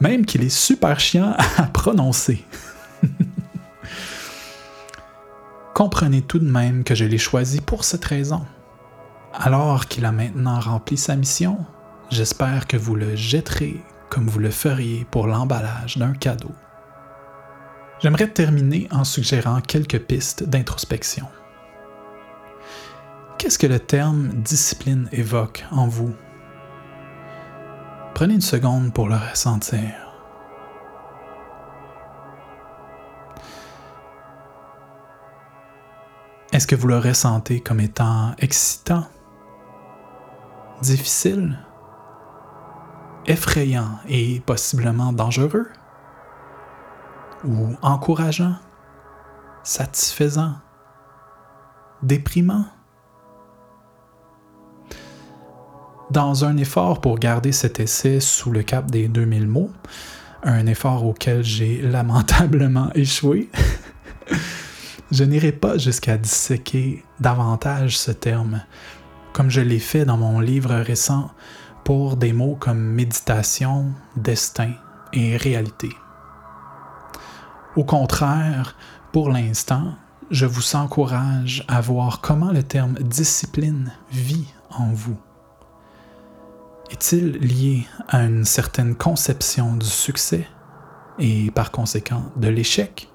Même 0.00 0.24
qu'il 0.24 0.42
est 0.42 0.48
super 0.48 0.98
chiant 0.98 1.34
à 1.56 1.64
prononcer. 1.64 2.44
Comprenez 5.74 6.22
tout 6.22 6.38
de 6.38 6.50
même 6.50 6.84
que 6.84 6.94
je 6.94 7.06
l'ai 7.06 7.16
choisi 7.16 7.62
pour 7.62 7.84
cette 7.84 8.04
raison. 8.04 8.44
Alors 9.32 9.86
qu'il 9.86 10.04
a 10.04 10.12
maintenant 10.12 10.60
rempli 10.60 10.98
sa 10.98 11.16
mission, 11.16 11.56
j'espère 12.10 12.66
que 12.66 12.76
vous 12.76 12.96
le 12.96 13.16
jetterez 13.16 13.82
comme 14.10 14.26
vous 14.26 14.40
le 14.40 14.50
feriez 14.50 15.06
pour 15.10 15.26
l'emballage 15.26 15.96
d'un 15.96 16.12
cadeau. 16.12 16.50
J'aimerais 18.00 18.28
terminer 18.28 18.88
en 18.90 19.04
suggérant 19.04 19.60
quelques 19.60 20.00
pistes 20.00 20.42
d'introspection. 20.42 21.26
Qu'est-ce 23.38 23.58
que 23.58 23.66
le 23.66 23.78
terme 23.78 24.28
discipline 24.42 25.08
évoque 25.12 25.64
en 25.70 25.86
vous? 25.86 26.14
Prenez 28.14 28.34
une 28.34 28.40
seconde 28.40 28.92
pour 28.92 29.08
le 29.08 29.16
ressentir. 29.16 29.92
Est-ce 36.52 36.66
que 36.66 36.76
vous 36.76 36.88
le 36.88 36.98
ressentez 36.98 37.60
comme 37.60 37.80
étant 37.80 38.32
excitant, 38.38 39.04
difficile, 40.82 41.58
effrayant 43.26 43.98
et 44.08 44.40
possiblement 44.40 45.12
dangereux? 45.12 45.68
ou 47.44 47.74
encourageant, 47.82 48.56
satisfaisant, 49.62 50.54
déprimant? 52.02 52.66
Dans 56.10 56.44
un 56.44 56.56
effort 56.56 57.00
pour 57.00 57.20
garder 57.20 57.52
cet 57.52 57.78
essai 57.78 58.18
sous 58.18 58.50
le 58.50 58.64
cap 58.64 58.90
des 58.90 59.06
2000 59.06 59.46
mots, 59.46 59.70
un 60.42 60.66
effort 60.66 61.04
auquel 61.04 61.44
j'ai 61.44 61.80
lamentablement 61.82 62.90
échoué, 62.96 63.48
je 65.12 65.22
n'irai 65.22 65.52
pas 65.52 65.78
jusqu'à 65.78 66.18
disséquer 66.18 67.04
davantage 67.20 67.96
ce 67.96 68.10
terme, 68.10 68.62
comme 69.32 69.50
je 69.50 69.60
l'ai 69.60 69.78
fait 69.78 70.04
dans 70.04 70.16
mon 70.16 70.40
livre 70.40 70.74
récent 70.74 71.30
pour 71.84 72.16
des 72.16 72.32
mots 72.32 72.56
comme 72.58 72.80
méditation, 72.80 73.92
destin 74.16 74.72
et 75.12 75.36
réalité. 75.36 75.90
Au 77.76 77.84
contraire, 77.84 78.74
pour 79.12 79.30
l'instant, 79.30 79.94
je 80.32 80.46
vous 80.46 80.74
encourage 80.74 81.64
à 81.68 81.80
voir 81.80 82.20
comment 82.20 82.50
le 82.50 82.64
terme 82.64 82.94
discipline 82.94 83.92
vit 84.10 84.48
en 84.70 84.88
vous. 84.92 85.16
Est-il 86.90 87.38
lié 87.38 87.86
à 88.08 88.24
une 88.24 88.44
certaine 88.44 88.96
conception 88.96 89.76
du 89.76 89.86
succès 89.86 90.48
et 91.20 91.52
par 91.52 91.70
conséquent 91.70 92.24
de 92.34 92.48
l'échec? 92.48 93.08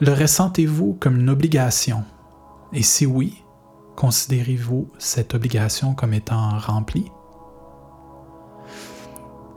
Le 0.00 0.12
ressentez-vous 0.12 0.98
comme 1.00 1.18
une 1.18 1.30
obligation? 1.30 2.04
Et 2.74 2.82
si 2.82 3.06
oui, 3.06 3.42
considérez-vous 3.96 4.90
cette 4.98 5.34
obligation 5.34 5.94
comme 5.94 6.12
étant 6.12 6.58
remplie? 6.58 7.10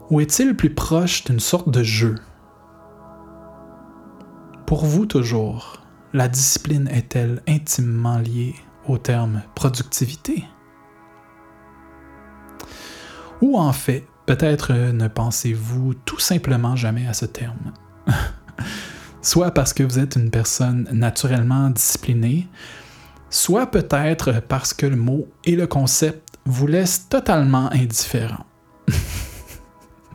Ou 0.08 0.20
est-il 0.22 0.56
plus 0.56 0.74
proche 0.74 1.24
d'une 1.24 1.38
sorte 1.38 1.68
de 1.68 1.82
jeu? 1.82 2.14
Pour 4.66 4.86
vous 4.86 5.04
toujours, 5.04 5.82
la 6.14 6.28
discipline 6.28 6.88
est-elle 6.88 7.42
intimement 7.46 8.16
liée 8.16 8.54
au 8.88 8.96
terme 8.96 9.42
productivité? 9.54 10.44
Ou 13.42 13.58
en 13.58 13.72
fait, 13.72 14.06
peut-être 14.24 14.72
ne 14.72 15.08
pensez-vous 15.08 15.94
tout 15.94 16.20
simplement 16.20 16.76
jamais 16.76 17.06
à 17.06 17.12
ce 17.12 17.26
terme. 17.26 17.72
soit 19.22 19.52
parce 19.52 19.72
que 19.72 19.82
vous 19.82 19.98
êtes 19.98 20.16
une 20.16 20.30
personne 20.30 20.88
naturellement 20.92 21.70
disciplinée, 21.70 22.48
soit 23.30 23.70
peut-être 23.70 24.40
parce 24.48 24.72
que 24.72 24.86
le 24.86 24.96
mot 24.96 25.26
et 25.44 25.56
le 25.56 25.66
concept 25.66 26.38
vous 26.44 26.66
laissent 26.66 27.08
totalement 27.08 27.70
indifférent. 27.72 28.44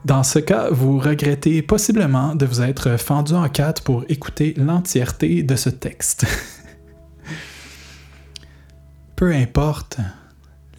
Dans 0.06 0.24
ce 0.24 0.40
cas, 0.40 0.70
vous 0.72 1.00
regrettez 1.00 1.62
possiblement 1.62 2.34
de 2.34 2.46
vous 2.46 2.62
être 2.62 2.98
fendu 2.98 3.34
en 3.34 3.50
quatre 3.50 3.84
pour 3.84 4.06
écouter 4.08 4.54
l'entièreté 4.56 5.44
de 5.44 5.56
ce 5.56 5.70
texte. 5.70 6.26
Peu 9.18 9.34
importe, 9.34 9.98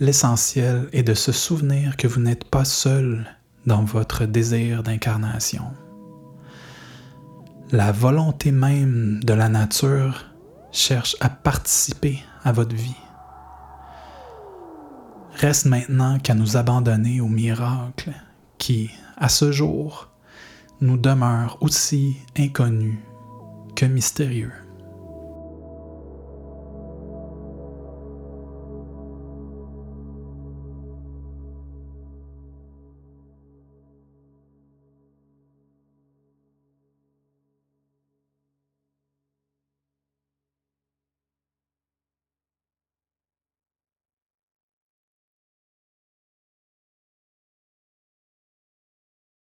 l'essentiel 0.00 0.88
est 0.92 1.02
de 1.02 1.14
se 1.14 1.32
souvenir 1.32 1.96
que 1.96 2.06
vous 2.06 2.20
n'êtes 2.20 2.44
pas 2.44 2.64
seul 2.64 3.26
dans 3.66 3.82
votre 3.82 4.24
désir 4.24 4.82
d'incarnation. 4.82 5.64
La 7.70 7.92
volonté 7.92 8.50
même 8.50 9.22
de 9.22 9.34
la 9.34 9.48
nature 9.48 10.24
cherche 10.72 11.16
à 11.20 11.28
participer 11.28 12.20
à 12.44 12.52
votre 12.52 12.74
vie. 12.74 12.96
Reste 15.34 15.66
maintenant 15.66 16.18
qu'à 16.18 16.34
nous 16.34 16.56
abandonner 16.56 17.20
au 17.20 17.28
miracle 17.28 18.12
qui, 18.58 18.90
à 19.16 19.28
ce 19.28 19.52
jour, 19.52 20.08
nous 20.80 20.96
demeure 20.96 21.58
aussi 21.60 22.16
inconnu 22.36 22.98
que 23.76 23.86
mystérieux. 23.86 24.52